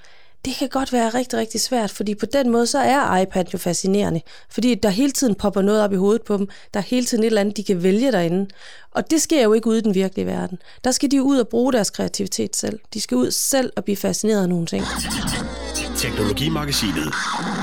Det 0.45 0.55
kan 0.59 0.69
godt 0.69 0.93
være 0.93 1.09
rigtig, 1.09 1.39
rigtig 1.39 1.61
svært, 1.61 1.91
fordi 1.91 2.15
på 2.15 2.25
den 2.25 2.49
måde, 2.49 2.67
så 2.67 2.79
er 2.79 3.17
iPad 3.17 3.45
jo 3.53 3.57
fascinerende. 3.57 4.21
Fordi 4.49 4.75
der 4.75 4.89
hele 4.89 5.11
tiden 5.11 5.35
popper 5.35 5.61
noget 5.61 5.81
op 5.81 5.93
i 5.93 5.95
hovedet 5.95 6.21
på 6.21 6.37
dem. 6.37 6.47
Der 6.73 6.79
er 6.79 6.83
hele 6.83 7.05
tiden 7.05 7.23
et 7.23 7.27
eller 7.27 7.41
andet, 7.41 7.57
de 7.57 7.63
kan 7.63 7.83
vælge 7.83 8.11
derinde. 8.11 8.47
Og 8.91 9.11
det 9.11 9.21
sker 9.21 9.43
jo 9.43 9.53
ikke 9.53 9.67
ude 9.67 9.77
i 9.77 9.81
den 9.81 9.95
virkelige 9.95 10.25
verden. 10.25 10.57
Der 10.83 10.91
skal 10.91 11.11
de 11.11 11.23
ud 11.23 11.37
og 11.37 11.47
bruge 11.47 11.73
deres 11.73 11.89
kreativitet 11.89 12.55
selv. 12.55 12.79
De 12.93 13.01
skal 13.01 13.17
ud 13.17 13.31
selv 13.31 13.71
og 13.75 13.83
blive 13.83 13.95
fascineret 13.97 14.41
af 14.41 14.49
nogle 14.49 14.65
ting. 14.65 14.85
Teknologimagasinet. 15.97 17.13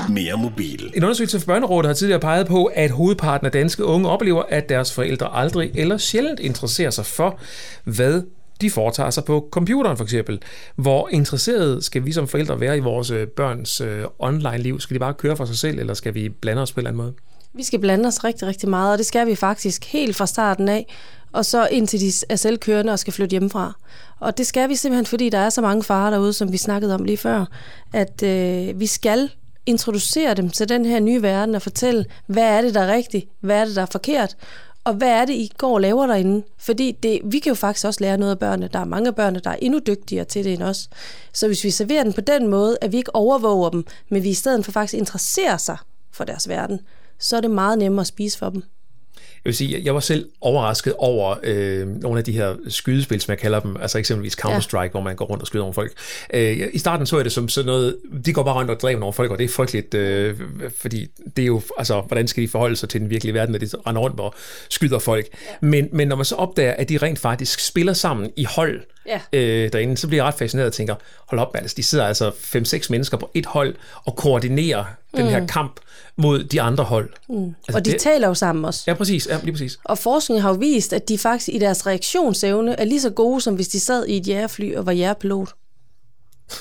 Mere 0.09 0.37
mobil. 0.37 0.91
En 0.95 1.03
undersøgelse 1.03 1.39
fra 1.39 1.45
Børnerådet 1.45 1.87
har 1.87 1.93
tidligere 1.93 2.19
peget 2.19 2.47
på, 2.47 2.65
at 2.65 2.91
hovedparten 2.91 3.45
af 3.45 3.51
danske 3.51 3.85
unge 3.85 4.09
oplever, 4.09 4.43
at 4.49 4.69
deres 4.69 4.93
forældre 4.93 5.29
aldrig 5.33 5.71
eller 5.75 5.97
sjældent 5.97 6.39
interesserer 6.39 6.89
sig 6.89 7.05
for, 7.05 7.39
hvad 7.83 8.21
de 8.61 8.69
foretager 8.69 9.09
sig 9.09 9.25
på 9.25 9.47
computeren 9.51 9.97
for 9.97 10.03
eksempel. 10.03 10.41
Hvor 10.75 11.09
interesseret 11.11 11.83
skal 11.83 12.05
vi 12.05 12.11
som 12.11 12.27
forældre 12.27 12.59
være 12.59 12.77
i 12.77 12.79
vores 12.79 13.11
øh, 13.11 13.27
børns 13.27 13.81
øh, 13.81 14.03
online-liv? 14.19 14.79
Skal 14.79 14.93
de 14.93 14.99
bare 14.99 15.13
køre 15.13 15.37
for 15.37 15.45
sig 15.45 15.57
selv, 15.57 15.79
eller 15.79 15.93
skal 15.93 16.13
vi 16.13 16.29
blande 16.29 16.61
os 16.61 16.71
på 16.71 16.79
en 16.79 16.81
eller 16.81 16.89
anden 16.89 17.03
måde? 17.03 17.13
Vi 17.53 17.63
skal 17.63 17.79
blande 17.79 18.07
os 18.07 18.23
rigtig, 18.23 18.47
rigtig 18.47 18.69
meget, 18.69 18.91
og 18.91 18.97
det 18.97 19.05
skal 19.05 19.27
vi 19.27 19.35
faktisk 19.35 19.85
helt 19.85 20.15
fra 20.15 20.25
starten 20.25 20.69
af, 20.69 20.95
og 21.31 21.45
så 21.45 21.67
indtil 21.71 21.99
de 21.99 22.11
er 22.29 22.35
selvkørende 22.35 22.93
og 22.93 22.99
skal 22.99 23.13
flytte 23.13 23.31
hjemmefra. 23.31 23.73
Og 24.19 24.37
det 24.37 24.47
skal 24.47 24.69
vi 24.69 24.75
simpelthen, 24.75 25.05
fordi 25.05 25.29
der 25.29 25.37
er 25.37 25.49
så 25.49 25.61
mange 25.61 25.83
farer 25.83 26.09
derude, 26.09 26.33
som 26.33 26.51
vi 26.51 26.57
snakkede 26.57 26.95
om 26.95 27.03
lige 27.03 27.17
før, 27.17 27.45
at 27.93 28.23
øh, 28.23 28.79
vi 28.79 28.87
skal 28.87 29.29
introducere 29.65 30.33
dem 30.33 30.49
til 30.49 30.69
den 30.69 30.85
her 30.85 30.99
nye 30.99 31.21
verden 31.21 31.55
og 31.55 31.61
fortælle, 31.61 32.05
hvad 32.27 32.43
er 32.43 32.61
det, 32.61 32.73
der 32.73 32.81
er 32.81 32.93
rigtigt, 32.93 33.25
hvad 33.39 33.61
er 33.61 33.65
det, 33.65 33.75
der 33.75 33.81
er 33.81 33.87
forkert, 33.91 34.35
og 34.83 34.93
hvad 34.93 35.09
er 35.09 35.25
det, 35.25 35.33
I 35.33 35.51
går 35.57 35.73
og 35.73 35.81
laver 35.81 36.07
derinde? 36.07 36.43
Fordi 36.57 36.91
det, 36.91 37.21
vi 37.23 37.39
kan 37.39 37.49
jo 37.49 37.55
faktisk 37.55 37.85
også 37.85 38.03
lære 38.03 38.17
noget 38.17 38.31
af 38.31 38.39
børnene. 38.39 38.69
Der 38.73 38.79
er 38.79 38.85
mange 38.85 39.07
af 39.07 39.15
børnene, 39.15 39.41
der 39.43 39.49
er 39.49 39.55
endnu 39.61 39.79
dygtigere 39.87 40.25
til 40.25 40.43
det 40.43 40.53
end 40.53 40.63
os. 40.63 40.89
Så 41.33 41.47
hvis 41.47 41.63
vi 41.63 41.69
serverer 41.69 42.03
den 42.03 42.13
på 42.13 42.21
den 42.21 42.47
måde, 42.47 42.77
at 42.81 42.91
vi 42.91 42.97
ikke 42.97 43.15
overvåger 43.15 43.69
dem, 43.69 43.85
men 44.09 44.23
vi 44.23 44.29
i 44.29 44.33
stedet 44.33 44.65
for 44.65 44.71
faktisk 44.71 44.93
interesserer 44.93 45.57
sig 45.57 45.77
for 46.11 46.23
deres 46.23 46.49
verden, 46.49 46.79
så 47.19 47.37
er 47.37 47.41
det 47.41 47.51
meget 47.51 47.79
nemmere 47.79 48.01
at 48.01 48.07
spise 48.07 48.37
for 48.37 48.49
dem. 48.49 48.63
Jeg 49.45 49.49
vil 49.49 49.55
sige, 49.55 49.81
jeg 49.83 49.93
var 49.93 49.99
selv 49.99 50.29
overrasket 50.41 50.93
over 50.97 51.35
øh, 51.43 51.87
nogle 51.87 52.17
af 52.17 52.23
de 52.23 52.31
her 52.31 52.55
skydespil, 52.67 53.21
som 53.21 53.31
jeg 53.31 53.37
kalder 53.37 53.59
dem, 53.59 53.77
altså 53.81 53.97
eksempelvis 53.97 54.37
Counter-Strike, 54.45 54.81
ja. 54.81 54.89
hvor 54.89 55.01
man 55.01 55.15
går 55.15 55.25
rundt 55.25 55.41
og 55.41 55.47
skyder 55.47 55.63
nogle 55.63 55.73
folk. 55.73 55.91
Øh, 56.33 56.57
I 56.73 56.77
starten 56.77 57.05
så 57.05 57.15
jeg 57.15 57.25
det 57.25 57.31
som 57.31 57.49
sådan 57.49 57.65
noget, 57.65 57.97
de 58.25 58.33
går 58.33 58.43
bare 58.43 58.55
rundt 58.55 58.71
og 58.71 58.79
dræber 58.79 58.99
nogle 58.99 59.13
folk, 59.13 59.31
og 59.31 59.37
det 59.37 59.43
er 59.43 59.49
frygteligt, 59.49 59.93
øh, 59.93 60.35
fordi 60.81 61.07
det 61.35 61.41
er 61.41 61.47
jo, 61.47 61.61
altså, 61.77 62.01
hvordan 62.01 62.27
skal 62.27 62.43
de 62.43 62.47
forholde 62.47 62.75
sig 62.75 62.89
til 62.89 63.01
den 63.01 63.09
virkelige 63.09 63.33
verden, 63.33 63.51
når 63.51 63.59
de 63.59 63.69
render 63.87 64.01
rundt 64.01 64.19
og 64.19 64.33
skyder 64.69 64.99
folk. 64.99 65.27
Ja. 65.31 65.67
Men, 65.67 65.89
men 65.91 66.07
når 66.07 66.15
man 66.15 66.25
så 66.25 66.35
opdager, 66.35 66.73
at 66.73 66.89
de 66.89 66.97
rent 66.97 67.19
faktisk 67.19 67.59
spiller 67.67 67.93
sammen 67.93 68.31
i 68.37 68.43
hold 68.43 68.81
Ja. 69.05 69.19
øh, 69.33 69.73
derinde, 69.73 69.97
så 69.97 70.07
bliver 70.07 70.23
jeg 70.23 70.27
ret 70.27 70.35
fascineret 70.39 70.67
og 70.67 70.73
tænker, 70.73 70.95
hold 71.27 71.41
op, 71.41 71.55
altså, 71.55 71.73
de 71.77 71.83
sidder 71.83 72.05
altså 72.05 72.29
5-6 72.29 72.87
mennesker 72.89 73.17
på 73.17 73.31
et 73.33 73.45
hold 73.45 73.75
og 74.05 74.15
koordinerer 74.15 74.83
mm. 75.13 75.19
den 75.19 75.27
her 75.27 75.47
kamp 75.47 75.79
mod 76.15 76.43
de 76.43 76.61
andre 76.61 76.83
hold. 76.83 77.09
Mm. 77.29 77.45
Altså, 77.45 77.77
Og 77.77 77.85
de 77.85 77.91
det, 77.91 78.01
taler 78.01 78.27
jo 78.27 78.33
sammen 78.33 78.65
også. 78.65 78.83
Ja, 78.87 78.93
præcis. 78.93 79.27
Ja, 79.27 79.39
lige 79.43 79.51
præcis. 79.51 79.79
Og 79.83 79.97
forskningen 79.97 80.41
har 80.41 80.49
jo 80.49 80.55
vist, 80.55 80.93
at 80.93 81.09
de 81.09 81.17
faktisk 81.17 81.49
i 81.49 81.59
deres 81.59 81.87
reaktionsevne 81.87 82.79
er 82.79 82.85
lige 82.85 83.01
så 83.01 83.09
gode, 83.09 83.41
som 83.41 83.55
hvis 83.55 83.67
de 83.67 83.79
sad 83.79 84.05
i 84.05 84.17
et 84.17 84.27
jægerfly 84.27 84.75
og 84.75 84.85
var 84.85 84.91
jægerpilot. 84.91 85.49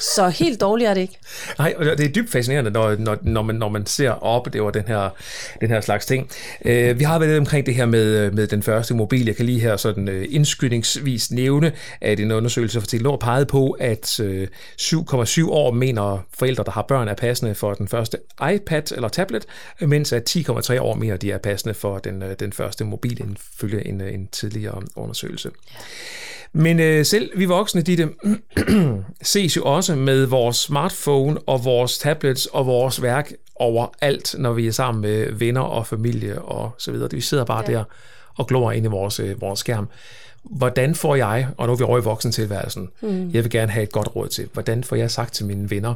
Så 0.00 0.28
helt 0.28 0.60
dårligt 0.60 0.90
er 0.90 0.94
det 0.94 1.00
ikke. 1.00 1.18
Nej, 1.58 1.74
og 1.76 1.84
det 1.84 2.00
er 2.00 2.08
dybt 2.08 2.30
fascinerende, 2.30 2.70
når, 2.70 2.96
når, 2.98 3.18
når, 3.22 3.42
man, 3.42 3.56
når 3.56 3.68
man 3.68 3.86
ser 3.86 4.10
og 4.10 4.22
oplever 4.22 4.70
den 4.70 4.84
her, 4.86 5.10
den 5.60 5.70
her 5.70 5.80
slags 5.80 6.06
ting. 6.06 6.30
Øh, 6.64 6.98
vi 6.98 7.04
har 7.04 7.18
været 7.18 7.30
lidt 7.30 7.40
omkring 7.40 7.66
det 7.66 7.74
her 7.74 7.86
med, 7.86 8.30
med 8.30 8.46
den 8.46 8.62
første 8.62 8.94
mobil. 8.94 9.26
Jeg 9.26 9.36
kan 9.36 9.46
lige 9.46 9.60
her 9.60 9.76
sådan 9.76 10.08
øh, 10.08 10.26
indskydningsvis 10.30 11.30
nævne, 11.30 11.72
at 12.00 12.20
en 12.20 12.32
undersøgelse 12.32 12.80
fra 12.80 12.86
Telenor 12.86 13.16
pegede 13.16 13.46
på, 13.46 13.70
at 13.70 14.20
øh, 14.20 14.48
7,7 14.80 15.48
år 15.50 15.72
mener 15.72 16.26
forældre, 16.38 16.64
der 16.64 16.70
har 16.70 16.82
børn, 16.82 17.08
er 17.08 17.14
passende 17.14 17.54
for 17.54 17.74
den 17.74 17.88
første 17.88 18.18
iPad 18.54 18.92
eller 18.92 19.08
tablet, 19.08 19.46
mens 19.80 20.12
at 20.12 20.36
10,3 20.36 20.80
år 20.80 20.94
mener, 20.94 21.16
de 21.16 21.32
er 21.32 21.38
passende 21.38 21.74
for 21.74 21.98
den, 21.98 22.22
øh, 22.22 22.36
den 22.40 22.52
første 22.52 22.84
mobil, 22.84 23.36
ifølge 23.56 23.86
en, 23.86 24.00
øh, 24.00 24.14
en 24.14 24.28
tidligere 24.32 24.82
undersøgelse. 24.96 25.50
Men 26.52 26.80
øh, 26.80 27.04
selv 27.04 27.30
vi 27.36 27.44
voksne, 27.44 27.82
Ditte, 27.82 28.08
ses 29.22 29.56
jo 29.56 29.62
også 29.64 29.79
med 29.88 30.26
vores 30.26 30.56
smartphone 30.56 31.40
og 31.46 31.64
vores 31.64 31.98
tablets 31.98 32.46
og 32.46 32.66
vores 32.66 33.02
værk 33.02 33.32
overalt, 33.54 34.34
når 34.38 34.52
vi 34.52 34.66
er 34.66 34.72
sammen 34.72 35.02
med 35.02 35.32
venner 35.32 35.60
og 35.60 35.86
familie 35.86 36.42
og 36.42 36.70
så 36.78 36.92
videre. 36.92 37.10
Vi 37.10 37.20
sidder 37.20 37.44
bare 37.44 37.64
ja. 37.66 37.72
der 37.72 37.84
og 38.34 38.46
glor 38.46 38.72
ind 38.72 38.86
i 38.86 38.88
vores, 38.88 39.20
øh, 39.20 39.40
vores 39.40 39.60
skærm. 39.60 39.88
Hvordan 40.42 40.94
får 40.94 41.14
jeg, 41.14 41.48
og 41.56 41.66
nu 41.66 41.72
er 41.72 41.76
vi 41.76 41.84
over 41.84 41.98
i 41.98 42.02
voksentilværelsen, 42.02 42.88
mm. 43.00 43.30
jeg 43.30 43.44
vil 43.44 43.50
gerne 43.50 43.72
have 43.72 43.82
et 43.82 43.92
godt 43.92 44.16
råd 44.16 44.28
til, 44.28 44.48
hvordan 44.52 44.84
får 44.84 44.96
jeg 44.96 45.10
sagt 45.10 45.34
til 45.34 45.46
mine 45.46 45.70
venner, 45.70 45.94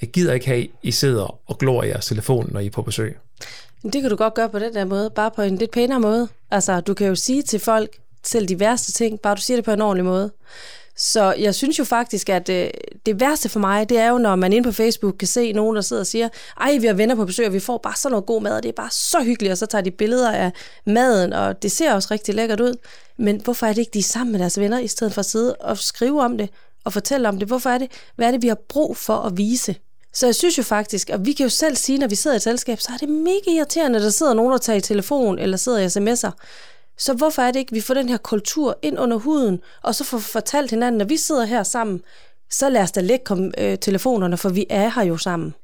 jeg 0.00 0.10
gider 0.10 0.34
ikke 0.34 0.46
have, 0.46 0.66
I 0.82 0.90
sidder 0.90 1.40
og 1.50 1.58
glor 1.58 1.82
i 1.82 1.88
jeres 1.88 2.06
telefon, 2.06 2.48
når 2.52 2.60
I 2.60 2.66
er 2.66 2.70
på 2.70 2.82
besøg. 2.82 3.18
Det 3.82 4.02
kan 4.02 4.10
du 4.10 4.16
godt 4.16 4.34
gøre 4.34 4.48
på 4.48 4.58
den 4.58 4.74
der 4.74 4.84
måde, 4.84 5.10
bare 5.10 5.30
på 5.30 5.42
en 5.42 5.56
lidt 5.56 5.70
pænere 5.70 6.00
måde. 6.00 6.28
Altså, 6.50 6.80
du 6.80 6.94
kan 6.94 7.06
jo 7.06 7.14
sige 7.14 7.42
til 7.42 7.60
folk, 7.60 7.98
selv 8.22 8.48
de 8.48 8.60
værste 8.60 8.92
ting, 8.92 9.20
bare 9.20 9.34
du 9.34 9.40
siger 9.40 9.56
det 9.56 9.64
på 9.64 9.70
en 9.70 9.80
ordentlig 9.80 10.04
måde. 10.04 10.30
Så 11.02 11.34
jeg 11.38 11.54
synes 11.54 11.78
jo 11.78 11.84
faktisk, 11.84 12.28
at 12.28 12.48
øh, 12.48 12.70
det 13.06 13.20
værste 13.20 13.48
for 13.48 13.60
mig, 13.60 13.88
det 13.88 13.98
er 13.98 14.08
jo, 14.08 14.18
når 14.18 14.36
man 14.36 14.52
inde 14.52 14.68
på 14.68 14.72
Facebook 14.72 15.14
kan 15.18 15.28
se 15.28 15.52
nogen, 15.52 15.76
der 15.76 15.82
sidder 15.82 16.02
og 16.02 16.06
siger, 16.06 16.28
ej, 16.60 16.78
vi 16.80 16.86
har 16.86 16.94
venner 16.94 17.14
på 17.14 17.24
besøg, 17.24 17.46
og 17.46 17.52
vi 17.52 17.60
får 17.60 17.78
bare 17.78 17.94
sådan 17.96 18.12
noget 18.12 18.26
god 18.26 18.42
mad, 18.42 18.56
og 18.56 18.62
det 18.62 18.68
er 18.68 18.72
bare 18.72 18.90
så 18.90 19.22
hyggeligt, 19.22 19.52
og 19.52 19.58
så 19.58 19.66
tager 19.66 19.82
de 19.82 19.90
billeder 19.90 20.32
af 20.32 20.52
maden, 20.86 21.32
og 21.32 21.62
det 21.62 21.72
ser 21.72 21.94
også 21.94 22.08
rigtig 22.10 22.34
lækkert 22.34 22.60
ud. 22.60 22.74
Men 23.16 23.40
hvorfor 23.44 23.66
er 23.66 23.72
det 23.72 23.78
ikke, 23.78 23.90
de 23.94 23.98
er 23.98 24.02
sammen 24.02 24.32
med 24.32 24.40
deres 24.40 24.60
venner, 24.60 24.78
i 24.78 24.88
stedet 24.88 25.12
for 25.12 25.18
at 25.18 25.26
sidde 25.26 25.56
og 25.56 25.78
skrive 25.78 26.22
om 26.22 26.38
det, 26.38 26.48
og 26.84 26.92
fortælle 26.92 27.28
om 27.28 27.38
det? 27.38 27.48
Hvorfor 27.48 27.70
er 27.70 27.78
det? 27.78 27.90
Hvad 28.16 28.26
er 28.26 28.30
det, 28.30 28.42
vi 28.42 28.48
har 28.48 28.58
brug 28.68 28.96
for 28.96 29.16
at 29.16 29.36
vise? 29.36 29.74
Så 30.12 30.26
jeg 30.26 30.34
synes 30.34 30.58
jo 30.58 30.62
faktisk, 30.62 31.10
og 31.12 31.26
vi 31.26 31.32
kan 31.32 31.44
jo 31.44 31.50
selv 31.50 31.76
sige, 31.76 31.98
når 31.98 32.08
vi 32.08 32.14
sidder 32.14 32.34
i 32.34 32.36
et 32.36 32.42
selskab, 32.42 32.80
så 32.80 32.88
er 32.92 32.96
det 32.96 33.08
mega 33.08 33.50
irriterende, 33.50 33.96
at 33.96 34.02
der 34.02 34.10
sidder 34.10 34.34
nogen, 34.34 34.52
og 34.52 34.60
tager 34.60 34.76
i 34.76 34.80
telefon 34.80 35.38
eller 35.38 35.56
sidder 35.56 35.78
i 35.78 35.86
sms'er. 35.86 36.30
Så 37.00 37.14
hvorfor 37.14 37.42
er 37.42 37.50
det 37.50 37.58
ikke, 37.58 37.70
at 37.70 37.74
vi 37.74 37.80
får 37.80 37.94
den 37.94 38.08
her 38.08 38.16
kultur 38.16 38.78
ind 38.82 38.98
under 38.98 39.16
huden, 39.16 39.60
og 39.82 39.94
så 39.94 40.04
får 40.04 40.18
fortalt 40.18 40.70
hinanden, 40.70 40.98
når 40.98 41.04
vi 41.04 41.16
sidder 41.16 41.44
her 41.44 41.62
sammen, 41.62 42.00
så 42.50 42.68
lad 42.68 42.82
os 42.82 42.92
da 42.92 43.00
lægge 43.00 43.24
kom, 43.24 43.52
øh, 43.58 43.78
telefonerne, 43.78 44.36
for 44.36 44.48
vi 44.48 44.66
er 44.70 44.90
her 44.94 45.02
jo 45.02 45.16
sammen. 45.16 45.54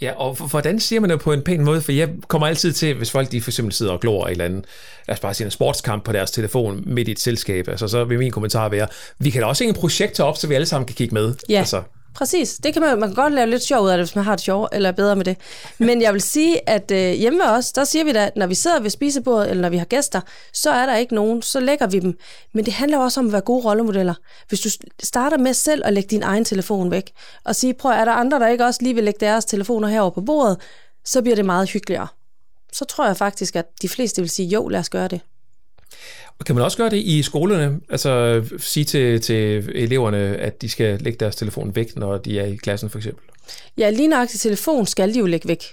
Ja, 0.00 0.12
og 0.16 0.34
hvordan 0.34 0.80
siger 0.80 1.00
man 1.00 1.10
det 1.10 1.20
på 1.20 1.32
en 1.32 1.42
pæn 1.42 1.64
måde? 1.64 1.80
For 1.80 1.92
jeg 1.92 2.08
kommer 2.28 2.46
altid 2.46 2.72
til, 2.72 2.94
hvis 2.94 3.10
folk 3.10 3.32
de 3.32 3.42
for 3.42 3.50
eksempel 3.50 3.74
sidder 3.74 3.92
og 3.92 4.00
glor 4.00 4.26
et 4.26 4.30
eller 4.30 4.44
andet, 4.44 4.64
lad 5.08 5.14
os 5.16 5.20
bare 5.20 5.34
sige 5.34 5.44
en 5.44 5.50
sportskamp 5.50 6.04
på 6.04 6.12
deres 6.12 6.30
telefon 6.30 6.82
midt 6.86 7.08
i 7.08 7.10
et 7.10 7.20
selskab, 7.20 7.68
altså 7.68 7.88
så 7.88 8.04
vil 8.04 8.18
min 8.18 8.30
kommentar 8.30 8.68
være, 8.68 8.88
vi 9.18 9.30
kan 9.30 9.40
da 9.40 9.46
også 9.46 9.64
en 9.64 9.74
projektor 9.74 10.24
op, 10.24 10.36
så 10.36 10.46
vi 10.46 10.54
alle 10.54 10.66
sammen 10.66 10.86
kan 10.86 10.96
kigge 10.96 11.14
med. 11.14 11.34
Ja. 11.48 11.58
Altså, 11.58 11.82
Præcis. 12.14 12.54
Det 12.62 12.72
kan 12.72 12.82
man, 12.82 12.98
man 12.98 13.08
kan 13.08 13.14
godt 13.14 13.32
lave 13.32 13.50
lidt 13.50 13.62
sjov 13.62 13.84
ud 13.84 13.90
af 13.90 13.96
det, 13.98 14.06
hvis 14.06 14.16
man 14.16 14.24
har 14.24 14.36
det 14.36 14.44
sjov, 14.44 14.68
eller 14.72 14.92
bedre 14.92 15.16
med 15.16 15.24
det. 15.24 15.36
Men 15.78 16.02
jeg 16.02 16.12
vil 16.12 16.20
sige, 16.20 16.68
at 16.68 16.90
øh, 16.90 17.12
hjemme 17.12 17.42
hos 17.44 17.58
os, 17.58 17.72
der 17.72 17.84
siger 17.84 18.04
vi 18.04 18.12
da, 18.12 18.26
at 18.26 18.36
når 18.36 18.46
vi 18.46 18.54
sidder 18.54 18.80
ved 18.80 18.90
spisebordet, 18.90 19.50
eller 19.50 19.62
når 19.62 19.68
vi 19.68 19.76
har 19.76 19.84
gæster, 19.84 20.20
så 20.52 20.70
er 20.70 20.86
der 20.86 20.96
ikke 20.96 21.14
nogen, 21.14 21.42
så 21.42 21.60
lægger 21.60 21.86
vi 21.86 21.98
dem. 21.98 22.18
Men 22.54 22.64
det 22.64 22.72
handler 22.72 22.98
også 22.98 23.20
om 23.20 23.26
at 23.26 23.32
være 23.32 23.40
gode 23.40 23.64
rollemodeller. 23.64 24.14
Hvis 24.48 24.60
du 24.60 24.68
starter 25.02 25.38
med 25.38 25.54
selv 25.54 25.82
at 25.84 25.92
lægge 25.92 26.08
din 26.08 26.22
egen 26.22 26.44
telefon 26.44 26.90
væk, 26.90 27.12
og 27.44 27.56
sige, 27.56 27.74
prøv, 27.74 27.92
er 27.92 28.04
der 28.04 28.12
andre, 28.12 28.38
der 28.38 28.48
ikke 28.48 28.64
også 28.64 28.82
lige 28.82 28.94
vil 28.94 29.04
lægge 29.04 29.26
deres 29.26 29.44
telefoner 29.44 29.88
herover 29.88 30.10
på 30.10 30.20
bordet, 30.20 30.60
så 31.04 31.22
bliver 31.22 31.36
det 31.36 31.44
meget 31.44 31.70
hyggeligere. 31.70 32.06
Så 32.72 32.84
tror 32.84 33.06
jeg 33.06 33.16
faktisk, 33.16 33.56
at 33.56 33.66
de 33.82 33.88
fleste 33.88 34.22
vil 34.22 34.30
sige, 34.30 34.48
jo, 34.48 34.68
lad 34.68 34.80
os 34.80 34.90
gøre 34.90 35.08
det. 35.08 35.20
Og 36.38 36.44
kan 36.44 36.54
man 36.54 36.64
også 36.64 36.76
gøre 36.76 36.90
det 36.90 36.96
i 36.96 37.22
skolerne? 37.22 37.80
Altså 37.88 38.42
sige 38.58 38.84
til, 38.84 39.20
til 39.20 39.70
eleverne, 39.74 40.18
at 40.18 40.62
de 40.62 40.68
skal 40.68 41.00
lægge 41.00 41.18
deres 41.18 41.36
telefon 41.36 41.74
væk, 41.74 41.96
når 41.96 42.18
de 42.18 42.38
er 42.38 42.44
i 42.44 42.56
klassen 42.56 42.90
for 42.90 42.98
eksempel? 42.98 43.24
Ja, 43.78 43.90
lige 43.90 44.08
nøjagtigt 44.08 44.42
telefon 44.42 44.86
skal 44.86 45.14
de 45.14 45.18
jo 45.18 45.26
lægge 45.26 45.48
væk. 45.48 45.64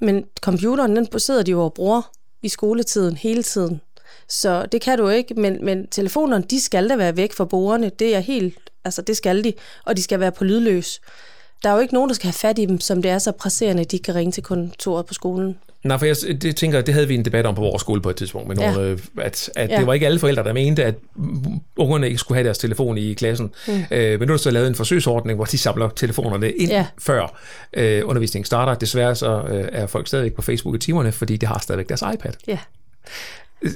Men 0.00 0.24
computeren, 0.40 0.96
den 0.96 1.18
sidder 1.18 1.42
de 1.42 1.50
jo 1.50 1.64
og 1.64 1.74
bruger 1.74 2.10
i 2.42 2.48
skoletiden 2.48 3.16
hele 3.16 3.42
tiden. 3.42 3.80
Så 4.28 4.66
det 4.72 4.80
kan 4.80 4.98
du 4.98 5.08
ikke, 5.08 5.34
men, 5.34 5.64
men 5.64 5.86
telefonerne, 5.86 6.44
de 6.50 6.60
skal 6.60 6.88
da 6.88 6.96
være 6.96 7.16
væk 7.16 7.32
fra 7.32 7.44
borgerne. 7.44 7.90
Det 7.98 8.14
er 8.14 8.20
helt, 8.20 8.58
altså 8.84 9.02
det 9.02 9.16
skal 9.16 9.44
de, 9.44 9.52
og 9.84 9.96
de 9.96 10.02
skal 10.02 10.20
være 10.20 10.32
på 10.32 10.44
lydløs. 10.44 11.00
Der 11.62 11.70
er 11.70 11.74
jo 11.74 11.80
ikke 11.80 11.94
nogen, 11.94 12.08
der 12.08 12.14
skal 12.14 12.26
have 12.26 12.32
fat 12.32 12.58
i 12.58 12.66
dem, 12.66 12.80
som 12.80 13.02
det 13.02 13.10
er 13.10 13.18
så 13.18 13.32
presserende, 13.32 13.84
de 13.84 13.98
kan 13.98 14.14
ringe 14.14 14.32
til 14.32 14.42
kontoret 14.42 15.06
på 15.06 15.14
skolen. 15.14 15.58
Nej, 15.84 15.98
for 15.98 16.06
jeg 16.06 16.42
det 16.42 16.56
tænker, 16.56 16.80
det 16.80 16.94
havde 16.94 17.08
vi 17.08 17.14
en 17.14 17.24
debat 17.24 17.46
om 17.46 17.54
på 17.54 17.60
vores 17.60 17.80
skole 17.80 18.00
på 18.00 18.10
et 18.10 18.16
tidspunkt, 18.16 18.48
med 18.48 18.56
nogle, 18.56 18.98
ja. 19.16 19.22
at, 19.22 19.50
at 19.56 19.70
ja. 19.70 19.78
det 19.78 19.86
var 19.86 19.94
ikke 19.94 20.06
alle 20.06 20.18
forældre, 20.18 20.44
der 20.44 20.52
mente, 20.52 20.84
at 20.84 20.94
ungerne 21.76 22.06
ikke 22.06 22.18
skulle 22.18 22.36
have 22.36 22.44
deres 22.44 22.58
telefon 22.58 22.98
i 22.98 23.14
klassen. 23.14 23.50
Mm. 23.68 23.84
Øh, 23.90 24.20
men 24.20 24.28
nu 24.28 24.32
er 24.32 24.36
der 24.36 24.42
så 24.42 24.50
lavet 24.50 24.68
en 24.68 24.74
forsøgsordning, 24.74 25.36
hvor 25.36 25.44
de 25.44 25.58
samler 25.58 25.88
telefonerne 25.88 26.52
ind 26.52 26.70
ja. 26.70 26.86
før 26.98 27.38
øh, 27.72 28.02
undervisningen 28.04 28.44
starter. 28.44 28.74
Desværre 28.74 29.14
så 29.14 29.42
øh, 29.48 29.68
er 29.72 29.86
folk 29.86 30.06
stadigvæk 30.06 30.34
på 30.34 30.42
Facebook 30.42 30.74
i 30.74 30.78
timerne, 30.78 31.12
fordi 31.12 31.36
de 31.36 31.46
har 31.46 31.58
stadigvæk 31.58 31.88
deres 31.88 32.02
iPad. 32.14 32.32
Ja. 32.46 32.58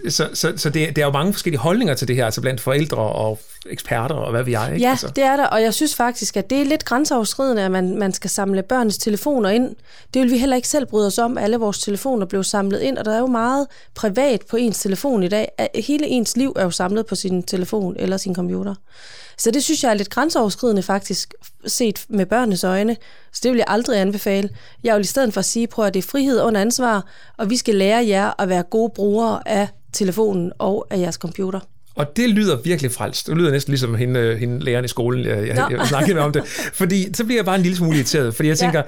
Så, 0.08 0.28
så, 0.34 0.52
så 0.56 0.70
det, 0.70 0.96
det 0.96 0.98
er 0.98 1.06
jo 1.06 1.12
mange 1.12 1.32
forskellige 1.32 1.60
holdninger 1.60 1.94
til 1.94 2.08
det 2.08 2.16
her, 2.16 2.24
altså 2.24 2.40
blandt 2.40 2.60
forældre 2.60 2.96
og 2.96 3.38
eksperter 3.70 4.14
og 4.14 4.30
hvad 4.30 4.42
vi 4.42 4.54
er. 4.54 4.66
Ikke? 4.66 4.84
Ja, 4.84 4.90
altså. 4.90 5.08
det 5.16 5.24
er 5.24 5.36
der, 5.36 5.46
og 5.46 5.62
jeg 5.62 5.74
synes 5.74 5.94
faktisk, 5.94 6.36
at 6.36 6.50
det 6.50 6.60
er 6.60 6.64
lidt 6.64 6.84
grænseoverskridende, 6.84 7.62
at 7.62 7.70
man, 7.70 7.98
man 7.98 8.12
skal 8.12 8.30
samle 8.30 8.62
børns 8.62 8.98
telefoner 8.98 9.50
ind. 9.50 9.76
Det 10.14 10.22
vil 10.22 10.30
vi 10.30 10.38
heller 10.38 10.56
ikke 10.56 10.68
selv 10.68 10.86
bryde 10.86 11.06
os 11.06 11.18
om, 11.18 11.38
alle 11.38 11.56
vores 11.56 11.78
telefoner 11.78 12.26
blev 12.26 12.44
samlet 12.44 12.80
ind, 12.80 12.98
og 12.98 13.04
der 13.04 13.14
er 13.14 13.18
jo 13.18 13.26
meget 13.26 13.66
privat 13.94 14.42
på 14.50 14.56
ens 14.56 14.78
telefon 14.78 15.22
i 15.22 15.28
dag. 15.28 15.48
Hele 15.74 16.06
ens 16.06 16.36
liv 16.36 16.52
er 16.56 16.64
jo 16.64 16.70
samlet 16.70 17.06
på 17.06 17.14
sin 17.14 17.42
telefon 17.42 17.96
eller 17.98 18.16
sin 18.16 18.34
computer. 18.34 18.74
Så 19.38 19.50
det 19.50 19.64
synes 19.64 19.82
jeg 19.84 19.90
er 19.90 19.94
lidt 19.94 20.10
grænseoverskridende 20.10 20.82
faktisk, 20.82 21.34
set 21.66 22.06
med 22.08 22.26
børnenes 22.26 22.64
øjne. 22.64 22.96
Så 23.32 23.40
det 23.42 23.50
vil 23.50 23.58
jeg 23.58 23.66
aldrig 23.68 24.00
anbefale. 24.00 24.50
Jeg 24.84 24.96
vil 24.96 25.00
i 25.00 25.06
stedet 25.06 25.32
for 25.32 25.38
at 25.38 25.44
sige, 25.44 25.66
prøv 25.66 25.84
at 25.84 25.94
det 25.94 26.04
er 26.04 26.08
frihed 26.08 26.42
under 26.42 26.60
ansvar, 26.60 27.06
og 27.36 27.50
vi 27.50 27.56
skal 27.56 27.74
lære 27.74 28.06
jer 28.06 28.40
at 28.40 28.48
være 28.48 28.62
gode 28.62 28.92
brugere 28.94 29.48
af 29.48 29.68
telefonen 29.92 30.52
og 30.58 30.86
af 30.90 30.98
jeres 30.98 31.14
computer. 31.14 31.60
Og 31.96 32.16
det 32.16 32.30
lyder 32.30 32.56
virkelig 32.56 32.92
frelst. 32.92 33.26
Det 33.26 33.36
lyder 33.36 33.50
næsten 33.50 33.72
ligesom 33.72 33.94
hende, 33.94 34.20
øh, 34.20 34.38
hende 34.38 34.64
læreren 34.64 34.84
i 34.84 34.88
skolen, 34.88 35.24
jeg, 35.24 35.46
jeg, 35.46 35.66
jeg 35.70 35.86
snakkede 35.88 36.14
med 36.14 36.22
om 36.22 36.32
det. 36.32 36.42
Fordi 36.74 37.14
så 37.14 37.24
bliver 37.24 37.38
jeg 37.38 37.44
bare 37.44 37.56
en 37.56 37.62
lille 37.62 37.76
smule 37.76 37.96
irriteret, 37.96 38.34
fordi 38.34 38.48
jeg 38.48 38.58
tænker, 38.58 38.82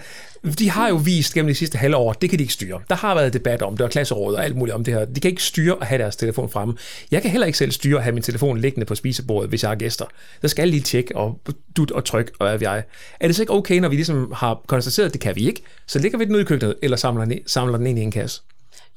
ja. 0.44 0.50
de 0.50 0.70
har 0.70 0.88
jo 0.88 0.94
vist 0.94 1.34
gennem 1.34 1.48
de 1.48 1.54
sidste 1.54 1.78
halve 1.78 1.96
år, 1.96 2.12
det 2.12 2.30
kan 2.30 2.38
de 2.38 2.42
ikke 2.44 2.52
styre. 2.52 2.80
Der 2.88 2.94
har 2.94 3.14
været 3.14 3.32
debat 3.32 3.62
om 3.62 3.76
det, 3.76 3.84
og 3.84 3.90
klasseråd 3.90 4.34
og 4.34 4.44
alt 4.44 4.56
muligt 4.56 4.74
om 4.74 4.84
det 4.84 4.94
her. 4.94 5.04
De 5.04 5.20
kan 5.20 5.30
ikke 5.30 5.42
styre 5.42 5.76
at 5.80 5.86
have 5.86 6.02
deres 6.02 6.16
telefon 6.16 6.50
fremme. 6.50 6.74
Jeg 7.10 7.22
kan 7.22 7.30
heller 7.30 7.46
ikke 7.46 7.58
selv 7.58 7.72
styre 7.72 7.96
at 7.96 8.02
have 8.02 8.14
min 8.14 8.22
telefon 8.22 8.58
liggende 8.58 8.86
på 8.86 8.94
spisebordet, 8.94 9.48
hvis 9.48 9.62
jeg 9.62 9.70
har 9.70 9.76
gæster. 9.76 10.04
Så 10.42 10.48
skal 10.48 10.62
jeg 10.62 10.68
lige 10.68 10.82
tjekke 10.82 11.16
og 11.16 11.40
dut 11.76 11.90
og 11.90 12.04
tryk, 12.04 12.32
og 12.38 12.48
hvad 12.48 12.58
jeg. 12.60 12.82
Er 13.20 13.26
det 13.26 13.36
så 13.36 13.42
ikke 13.42 13.52
okay, 13.52 13.78
når 13.78 13.88
vi 13.88 13.94
ligesom 13.94 14.32
har 14.36 14.64
konstateret, 14.66 15.06
at 15.06 15.12
det 15.12 15.20
kan 15.20 15.36
vi 15.36 15.46
ikke, 15.46 15.62
så 15.86 15.98
ligger 15.98 16.18
vi 16.18 16.24
den 16.24 16.34
ud 16.34 16.40
i 16.40 16.44
køkkenet, 16.44 16.74
eller 16.82 16.96
samler 16.96 17.24
den, 17.24 17.38
samler 17.46 17.76
den 17.76 17.86
ind 17.86 17.98
i 17.98 18.02
en 18.02 18.10
kasse? 18.10 18.42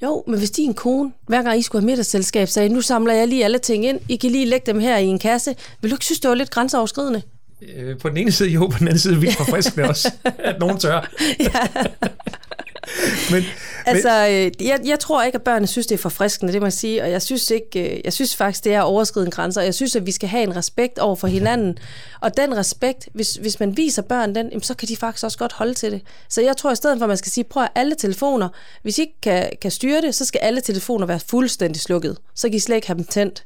Jo, 0.03 0.23
men 0.27 0.37
hvis 0.37 0.51
din 0.51 0.73
kone, 0.73 1.11
hver 1.27 1.43
gang 1.43 1.59
I 1.59 1.61
skulle 1.61 1.81
have 1.81 1.85
middagsselskab, 1.85 2.47
sagde, 2.47 2.69
nu 2.69 2.81
samler 2.81 3.13
jeg 3.13 3.27
lige 3.27 3.43
alle 3.43 3.57
ting 3.57 3.85
ind, 3.85 3.99
I 4.09 4.15
kan 4.15 4.31
lige 4.31 4.45
lægge 4.45 4.65
dem 4.71 4.79
her 4.79 4.97
i 4.97 5.05
en 5.05 5.19
kasse, 5.19 5.55
vil 5.81 5.91
du 5.91 5.95
ikke 5.95 6.05
synes, 6.05 6.19
det 6.19 6.29
var 6.29 6.35
lidt 6.35 6.49
grænseoverskridende? 6.49 7.21
Øh, 7.75 7.97
på 7.99 8.09
den 8.09 8.17
ene 8.17 8.31
side 8.31 8.49
jo, 8.49 8.67
på 8.67 8.77
den 8.79 8.87
anden 8.87 8.99
side 8.99 9.19
vildt 9.19 9.35
forfriskende 9.35 9.87
også, 9.89 10.11
at 10.49 10.59
nogen 10.59 10.77
tør. 10.77 11.09
ja. 11.39 11.67
men, 13.31 13.43
altså, 13.85 14.27
øh, 14.27 14.67
jeg, 14.67 14.79
jeg 14.85 14.99
tror 14.99 15.23
ikke, 15.23 15.35
at 15.35 15.41
børnene 15.41 15.67
synes, 15.67 15.87
det 15.87 15.95
er 15.95 16.01
forfriskende, 16.01 16.53
det 16.53 16.61
må 16.61 16.65
jeg 16.65 16.73
sige, 16.73 17.03
og 17.03 17.11
jeg 17.11 17.21
synes, 17.21 17.51
ikke, 17.51 17.95
øh, 17.95 18.01
jeg 18.03 18.13
synes 18.13 18.35
faktisk, 18.35 18.63
det 18.63 18.73
er 18.73 18.81
overskridende 18.81 19.31
grænser, 19.31 19.61
og 19.61 19.65
jeg 19.65 19.73
synes, 19.73 19.95
at 19.95 20.05
vi 20.05 20.11
skal 20.11 20.29
have 20.29 20.43
en 20.43 20.55
respekt 20.55 20.99
over 20.99 21.15
for 21.15 21.27
hinanden, 21.27 21.77
og 22.21 22.37
den 22.37 22.57
respekt, 22.57 23.09
hvis, 23.13 23.33
hvis 23.33 23.59
man 23.59 23.77
viser 23.77 24.01
børn 24.01 24.35
den, 24.35 24.63
så 24.63 24.73
kan 24.73 24.87
de 24.87 24.97
faktisk 24.97 25.23
også 25.23 25.37
godt 25.37 25.53
holde 25.53 25.73
til 25.73 25.91
det. 25.91 26.01
Så 26.29 26.41
jeg 26.41 26.57
tror, 26.57 26.71
i 26.71 26.75
stedet 26.75 26.97
for, 26.97 27.05
at 27.05 27.09
man 27.09 27.17
skal 27.17 27.31
sige, 27.31 27.43
prøv 27.43 27.63
at 27.63 27.69
alle 27.75 27.95
telefoner, 27.95 28.49
hvis 28.81 28.97
I 28.97 29.01
ikke 29.01 29.21
kan, 29.21 29.49
kan 29.61 29.71
styre 29.71 30.01
det, 30.01 30.15
så 30.15 30.25
skal 30.25 30.39
alle 30.39 30.61
telefoner 30.61 31.05
være 31.05 31.19
fuldstændig 31.19 31.81
slukket. 31.81 32.17
Så 32.35 32.47
kan 32.47 32.55
I 32.55 32.59
slet 32.59 32.75
ikke 32.75 32.87
have 32.87 32.97
dem 32.97 33.05
tændt. 33.05 33.45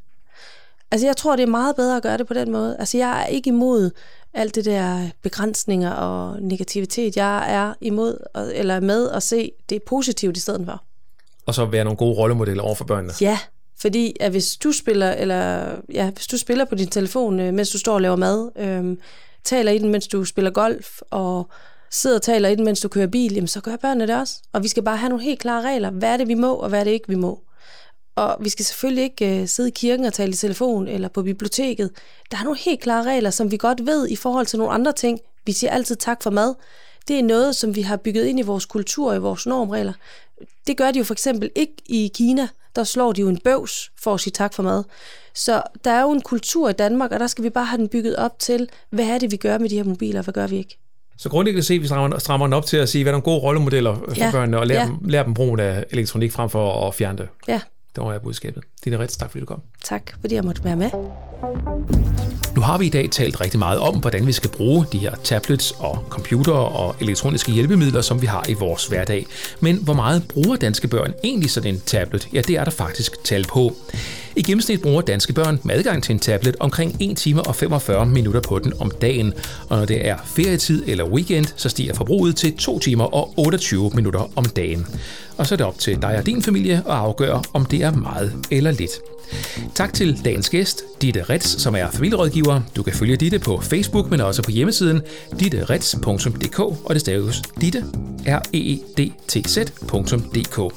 Altså, 0.91 1.07
jeg 1.07 1.17
tror, 1.17 1.35
det 1.35 1.43
er 1.43 1.47
meget 1.47 1.75
bedre 1.75 1.97
at 1.97 2.03
gøre 2.03 2.17
det 2.17 2.27
på 2.27 2.33
den 2.33 2.51
måde. 2.51 2.75
Altså, 2.79 2.97
jeg 2.97 3.21
er 3.21 3.25
ikke 3.25 3.47
imod 3.47 3.91
alt 4.33 4.55
det 4.55 4.65
der 4.65 5.09
begrænsninger 5.21 5.91
og 5.91 6.41
negativitet. 6.41 7.17
Jeg 7.17 7.53
er 7.53 7.73
imod, 7.81 8.17
eller 8.53 8.79
med 8.79 9.09
at 9.09 9.23
se 9.23 9.51
det 9.69 9.83
positivt 9.83 10.37
i 10.37 10.39
stedet 10.39 10.65
for. 10.65 10.83
Og 11.45 11.53
så 11.55 11.65
være 11.65 11.83
nogle 11.83 11.97
gode 11.97 12.17
rollemodeller 12.17 12.63
over 12.63 12.75
for 12.75 12.85
børnene. 12.85 13.13
Ja, 13.21 13.39
fordi 13.81 14.15
at 14.19 14.31
hvis 14.31 14.57
du 14.57 14.71
spiller, 14.71 15.11
eller 15.11 15.71
ja, 15.93 16.09
hvis 16.09 16.27
du 16.27 16.37
spiller 16.37 16.65
på 16.65 16.75
din 16.75 16.87
telefon, 16.87 17.39
øh, 17.39 17.53
mens 17.53 17.69
du 17.69 17.79
står 17.79 17.93
og 17.93 18.01
laver 18.01 18.15
mad, 18.15 18.51
øh, 18.57 18.97
taler 19.43 19.71
i 19.71 19.77
den, 19.77 19.89
mens 19.91 20.07
du 20.07 20.25
spiller 20.25 20.51
golf, 20.51 21.01
og 21.11 21.49
sidder 21.91 22.15
og 22.15 22.21
taler 22.21 22.49
i 22.49 22.55
den, 22.55 22.65
mens 22.65 22.79
du 22.79 22.87
kører 22.87 23.07
bil, 23.07 23.33
jamen 23.33 23.47
så 23.47 23.61
gør 23.61 23.75
børnene 23.75 24.07
det 24.07 24.15
også. 24.15 24.35
Og 24.53 24.63
vi 24.63 24.67
skal 24.67 24.83
bare 24.83 24.97
have 24.97 25.09
nogle 25.09 25.23
helt 25.23 25.39
klare 25.39 25.61
regler. 25.61 25.91
Hvad 25.91 26.13
er 26.13 26.17
det, 26.17 26.27
vi 26.27 26.33
må, 26.33 26.53
og 26.53 26.69
hvad 26.69 26.79
er 26.79 26.83
det 26.83 26.91
ikke, 26.91 27.09
vi 27.09 27.15
må? 27.15 27.41
Og 28.15 28.37
vi 28.39 28.49
skal 28.49 28.65
selvfølgelig 28.65 29.03
ikke 29.03 29.41
uh, 29.41 29.47
sidde 29.47 29.69
i 29.69 29.73
kirken 29.75 30.05
og 30.05 30.13
tale 30.13 30.31
i 30.31 30.35
telefon 30.35 30.87
eller 30.87 31.07
på 31.07 31.23
biblioteket. 31.23 31.89
Der 32.31 32.37
er 32.37 32.43
nogle 32.43 32.59
helt 32.59 32.81
klare 32.81 33.03
regler, 33.03 33.29
som 33.29 33.51
vi 33.51 33.57
godt 33.57 33.85
ved 33.85 34.07
i 34.09 34.15
forhold 34.15 34.45
til 34.45 34.59
nogle 34.59 34.73
andre 34.73 34.91
ting. 34.91 35.19
Vi 35.45 35.51
siger 35.51 35.71
altid 35.71 35.95
tak 35.95 36.23
for 36.23 36.29
mad. 36.29 36.55
Det 37.07 37.19
er 37.19 37.23
noget, 37.23 37.55
som 37.55 37.75
vi 37.75 37.81
har 37.81 37.97
bygget 37.97 38.25
ind 38.25 38.39
i 38.39 38.41
vores 38.41 38.65
kultur 38.65 39.09
og 39.09 39.15
i 39.15 39.19
vores 39.19 39.45
normregler. 39.45 39.93
Det 40.67 40.77
gør 40.77 40.91
de 40.91 40.99
jo 40.99 41.05
for 41.05 41.13
eksempel 41.13 41.49
ikke 41.55 41.73
i 41.85 42.11
Kina. 42.15 42.47
Der 42.75 42.83
slår 42.83 43.11
de 43.11 43.21
jo 43.21 43.29
en 43.29 43.37
bøvs 43.37 43.91
for 44.03 44.13
at 44.13 44.19
sige 44.19 44.31
tak 44.31 44.53
for 44.53 44.63
mad. 44.63 44.83
Så 45.33 45.61
der 45.83 45.91
er 45.91 46.01
jo 46.01 46.11
en 46.11 46.21
kultur 46.21 46.69
i 46.69 46.73
Danmark, 46.73 47.11
og 47.11 47.19
der 47.19 47.27
skal 47.27 47.43
vi 47.43 47.49
bare 47.49 47.65
have 47.65 47.77
den 47.77 47.87
bygget 47.87 48.15
op 48.15 48.39
til, 48.39 48.69
hvad 48.89 49.05
er 49.05 49.17
det, 49.17 49.31
vi 49.31 49.37
gør 49.37 49.57
med 49.57 49.69
de 49.69 49.75
her 49.75 49.83
mobiler, 49.83 50.19
og 50.19 50.23
hvad 50.23 50.33
gør 50.33 50.47
vi 50.47 50.57
ikke? 50.57 50.77
Så 51.17 51.29
grundlæggende 51.29 51.63
set, 51.63 51.81
vi 51.81 51.87
strammer, 51.87 52.19
strammer 52.19 52.45
den 52.45 52.53
op 52.53 52.65
til 52.65 52.77
at 52.77 52.89
sige, 52.89 53.03
hvad 53.03 53.13
er 53.13 53.13
nogle 53.13 53.23
gode 53.23 53.39
rollemodeller 53.39 53.95
for 53.95 54.15
ja. 54.17 54.31
børnene, 54.31 54.59
og 54.59 54.67
lære, 54.67 54.81
ja. 54.81 54.87
dem, 54.87 54.97
lære 55.05 55.23
dem 55.23 55.33
brugen 55.33 55.59
af 55.59 55.85
elektronik 55.91 56.31
frem 56.31 56.49
for 56.49 56.87
at 56.87 56.95
fjerne 56.95 57.17
det. 57.17 57.27
Ja. 57.47 57.61
Det 57.95 58.03
var 58.03 58.11
jeg 58.11 58.21
budskabet. 58.21 58.63
Dine 58.85 58.99
Ritz, 58.99 59.17
tak 59.17 59.31
fordi 59.31 59.39
du 59.39 59.45
kom. 59.45 59.61
Tak, 59.83 60.01
fordi 60.21 60.35
jeg 60.35 60.43
måtte 60.43 60.63
være 60.63 60.75
med. 60.75 60.89
Nu 62.55 62.61
har 62.61 62.77
vi 62.77 62.85
i 62.85 62.89
dag 62.89 63.09
talt 63.11 63.41
rigtig 63.41 63.59
meget 63.59 63.79
om, 63.79 63.95
hvordan 63.95 64.27
vi 64.27 64.31
skal 64.31 64.49
bruge 64.49 64.85
de 64.91 64.97
her 64.97 65.15
tablets 65.23 65.71
og 65.71 66.05
computer 66.09 66.53
og 66.53 66.95
elektroniske 66.99 67.51
hjælpemidler, 67.51 68.01
som 68.01 68.21
vi 68.21 68.27
har 68.27 68.45
i 68.49 68.53
vores 68.53 68.87
hverdag. 68.87 69.25
Men 69.59 69.75
hvor 69.75 69.93
meget 69.93 70.27
bruger 70.27 70.55
danske 70.55 70.87
børn 70.87 71.13
egentlig 71.23 71.51
sådan 71.51 71.73
en 71.73 71.81
tablet? 71.85 72.27
Ja, 72.33 72.41
det 72.41 72.57
er 72.57 72.63
der 72.63 72.71
faktisk 72.71 73.23
tal 73.23 73.45
på. 73.45 73.75
I 74.35 74.41
gennemsnit 74.41 74.81
bruger 74.81 75.01
danske 75.01 75.33
børn 75.33 75.59
med 75.63 75.75
adgang 75.75 76.03
til 76.03 76.13
en 76.13 76.19
tablet 76.19 76.55
omkring 76.59 76.95
1 76.99 77.17
time 77.17 77.41
og 77.41 77.55
45 77.55 78.05
minutter 78.05 78.41
på 78.41 78.59
den 78.59 78.73
om 78.79 78.91
dagen. 79.01 79.33
Og 79.69 79.77
når 79.77 79.85
det 79.85 80.07
er 80.07 80.17
ferietid 80.25 80.83
eller 80.87 81.05
weekend, 81.05 81.45
så 81.55 81.69
stiger 81.69 81.93
forbruget 81.93 82.35
til 82.35 82.57
2 82.57 82.79
timer 82.79 83.03
og 83.03 83.33
28 83.37 83.91
minutter 83.93 84.31
om 84.35 84.45
dagen. 84.45 84.87
Og 85.37 85.47
så 85.47 85.55
er 85.55 85.57
det 85.57 85.65
op 85.65 85.79
til 85.79 86.01
dig 86.01 86.17
og 86.17 86.25
din 86.25 86.41
familie 86.41 86.77
at 86.77 86.83
afgøre, 86.85 87.43
om 87.53 87.65
det 87.65 87.83
er 87.83 87.91
meget 87.91 88.33
eller 88.51 88.71
lidt. 88.75 88.91
Tak 89.75 89.93
til 89.93 90.21
dagens 90.25 90.49
gæst, 90.49 90.83
Ditte 91.01 91.23
Rets, 91.23 91.61
som 91.61 91.75
er 91.75 91.91
familierådgiver. 91.91 92.61
Du 92.75 92.83
kan 92.83 92.93
følge 92.93 93.15
Ditte 93.15 93.39
på 93.39 93.61
Facebook, 93.61 94.11
men 94.11 94.21
også 94.21 94.41
på 94.41 94.51
hjemmesiden 94.51 95.01
ditterets.dk, 95.39 96.59
og 96.59 96.89
det 96.89 97.01
staves 97.01 97.41
Ditte, 97.61 97.83
r 98.27 98.41
e 98.53 98.57
e 98.57 98.79
d 98.97 99.11
t 99.27 99.49
z.dk. 99.49 100.73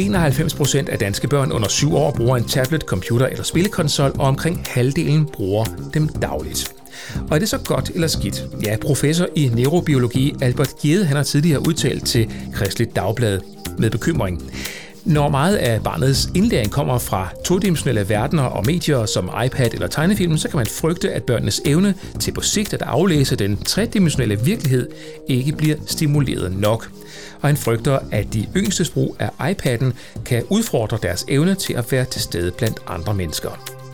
91% 0.00 0.90
af 0.90 0.98
danske 0.98 1.28
børn 1.28 1.52
under 1.52 1.68
7 1.68 1.96
år 1.96 2.10
bruger 2.10 2.36
en 2.36 2.44
tablet, 2.44 2.82
computer 2.82 3.26
eller 3.26 3.44
spillekonsol, 3.44 4.10
og 4.18 4.26
omkring 4.26 4.64
halvdelen 4.66 5.26
bruger 5.26 5.64
dem 5.94 6.08
dagligt. 6.08 6.72
Og 7.30 7.34
er 7.34 7.38
det 7.38 7.48
så 7.48 7.58
godt 7.58 7.90
eller 7.94 8.08
skidt? 8.08 8.44
Ja, 8.64 8.76
professor 8.76 9.28
i 9.36 9.50
neurobiologi 9.54 10.34
Albert 10.40 10.78
Gede 10.82 11.04
han 11.04 11.16
har 11.16 11.24
tidligere 11.24 11.60
udtalt 11.68 12.06
til 12.06 12.30
Kristeligt 12.52 12.96
Dagblad 12.96 13.40
med 13.78 13.90
bekymring. 13.90 14.42
Når 15.06 15.28
meget 15.28 15.56
af 15.56 15.82
barnets 15.82 16.28
indlæring 16.34 16.70
kommer 16.70 16.98
fra 16.98 17.28
todimensionelle 17.44 18.08
verdener 18.08 18.42
og 18.42 18.66
medier 18.66 19.06
som 19.06 19.30
iPad 19.46 19.74
eller 19.74 19.86
tegnefilm, 19.86 20.38
så 20.38 20.48
kan 20.48 20.56
man 20.56 20.66
frygte, 20.66 21.12
at 21.12 21.22
børnenes 21.22 21.60
evne 21.64 21.94
til 22.20 22.32
på 22.32 22.40
sigt 22.40 22.74
at 22.74 22.82
aflæse 22.82 23.36
den 23.36 23.56
tredimensionelle 23.56 24.40
virkelighed 24.40 24.90
ikke 25.28 25.52
bliver 25.52 25.76
stimuleret 25.86 26.56
nok. 26.56 26.90
Og 27.40 27.48
han 27.48 27.56
frygter, 27.56 27.98
at 28.12 28.32
de 28.32 28.46
yngstes 28.56 28.90
brug 28.90 29.16
af 29.18 29.30
iPad'en 29.52 29.92
kan 30.24 30.42
udfordre 30.50 30.98
deres 31.02 31.24
evne 31.28 31.54
til 31.54 31.72
at 31.72 31.92
være 31.92 32.04
til 32.04 32.20
stede 32.20 32.50
blandt 32.50 32.78
andre 32.86 33.14
mennesker. 33.14 33.85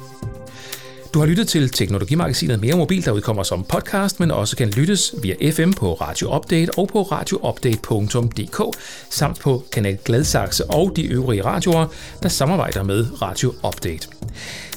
Du 1.15 1.19
har 1.19 1.27
lyttet 1.27 1.49
til 1.49 1.69
Teknologimagasinet 1.71 2.61
Mere 2.61 2.77
Mobil, 2.77 3.05
der 3.05 3.13
udkommer 3.13 3.43
som 3.43 3.65
podcast, 3.65 4.21
men 4.21 4.31
også 4.31 4.57
kan 4.57 4.69
lyttes 4.69 5.15
via 5.23 5.51
FM 5.51 5.71
på 5.71 5.95
Radio 5.95 6.37
Update 6.37 6.79
og 6.79 6.89
på 6.89 7.03
radioupdate.dk, 7.03 8.79
samt 9.11 9.41
på 9.41 9.65
Kanal 9.73 9.99
Gladsaxe 10.05 10.71
og 10.71 10.93
de 10.97 11.03
øvrige 11.03 11.45
radioer, 11.45 11.87
der 12.23 12.29
samarbejder 12.29 12.83
med 12.83 13.23
Radio 13.23 13.55
Update. 13.67 14.09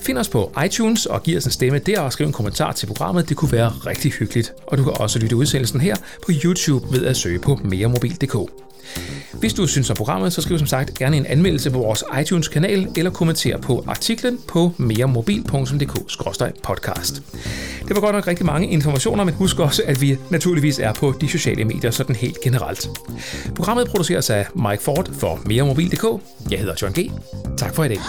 Find 0.05 0.17
os 0.17 0.29
på 0.29 0.51
iTunes 0.65 1.05
og 1.05 1.23
giv 1.23 1.37
os 1.37 1.45
en 1.45 1.51
stemme 1.51 1.79
der 1.79 1.99
og 1.99 2.13
skriv 2.13 2.27
en 2.27 2.33
kommentar 2.33 2.71
til 2.71 2.87
programmet. 2.87 3.29
Det 3.29 3.37
kunne 3.37 3.51
være 3.51 3.69
rigtig 3.69 4.11
hyggeligt. 4.11 4.53
Og 4.67 4.77
du 4.77 4.83
kan 4.83 4.93
også 4.99 5.19
lytte 5.19 5.35
udsendelsen 5.35 5.81
her 5.81 5.95
på 6.25 6.31
YouTube 6.43 6.85
ved 6.91 7.05
at 7.05 7.17
søge 7.17 7.39
på 7.39 7.59
meremobil.dk. 7.63 8.35
Hvis 9.39 9.53
du 9.53 9.67
synes 9.67 9.89
om 9.89 9.95
programmet, 9.95 10.33
så 10.33 10.41
skriv 10.41 10.57
som 10.57 10.67
sagt 10.67 10.93
gerne 10.93 11.17
en 11.17 11.25
anmeldelse 11.25 11.71
på 11.71 11.77
vores 11.77 12.03
iTunes-kanal 12.21 12.87
eller 12.97 13.11
kommenter 13.11 13.57
på 13.57 13.83
artiklen 13.87 14.39
på 14.47 14.71
meremobil.dk-podcast. 14.77 17.21
Det 17.87 17.95
var 17.95 18.01
godt 18.01 18.15
nok 18.15 18.27
rigtig 18.27 18.45
mange 18.45 18.67
informationer, 18.67 19.23
men 19.23 19.33
husk 19.33 19.59
også, 19.59 19.83
at 19.85 20.01
vi 20.01 20.17
naturligvis 20.29 20.79
er 20.79 20.93
på 20.93 21.13
de 21.21 21.29
sociale 21.29 21.65
medier 21.65 21.91
sådan 21.91 22.15
helt 22.15 22.41
generelt. 22.41 22.89
Programmet 23.55 23.87
produceres 23.87 24.29
af 24.29 24.47
Mike 24.55 24.83
Ford 24.83 25.09
for 25.13 25.39
meremobil.dk. 25.45 26.05
Jeg 26.51 26.59
hedder 26.59 26.73
John 26.81 26.93
G. 26.93 27.11
Tak 27.57 27.75
for 27.75 27.83
i 27.83 27.87
dag. 27.87 27.99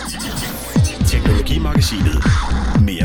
Teknologimagasinet. 1.07 2.25
med 2.81 2.96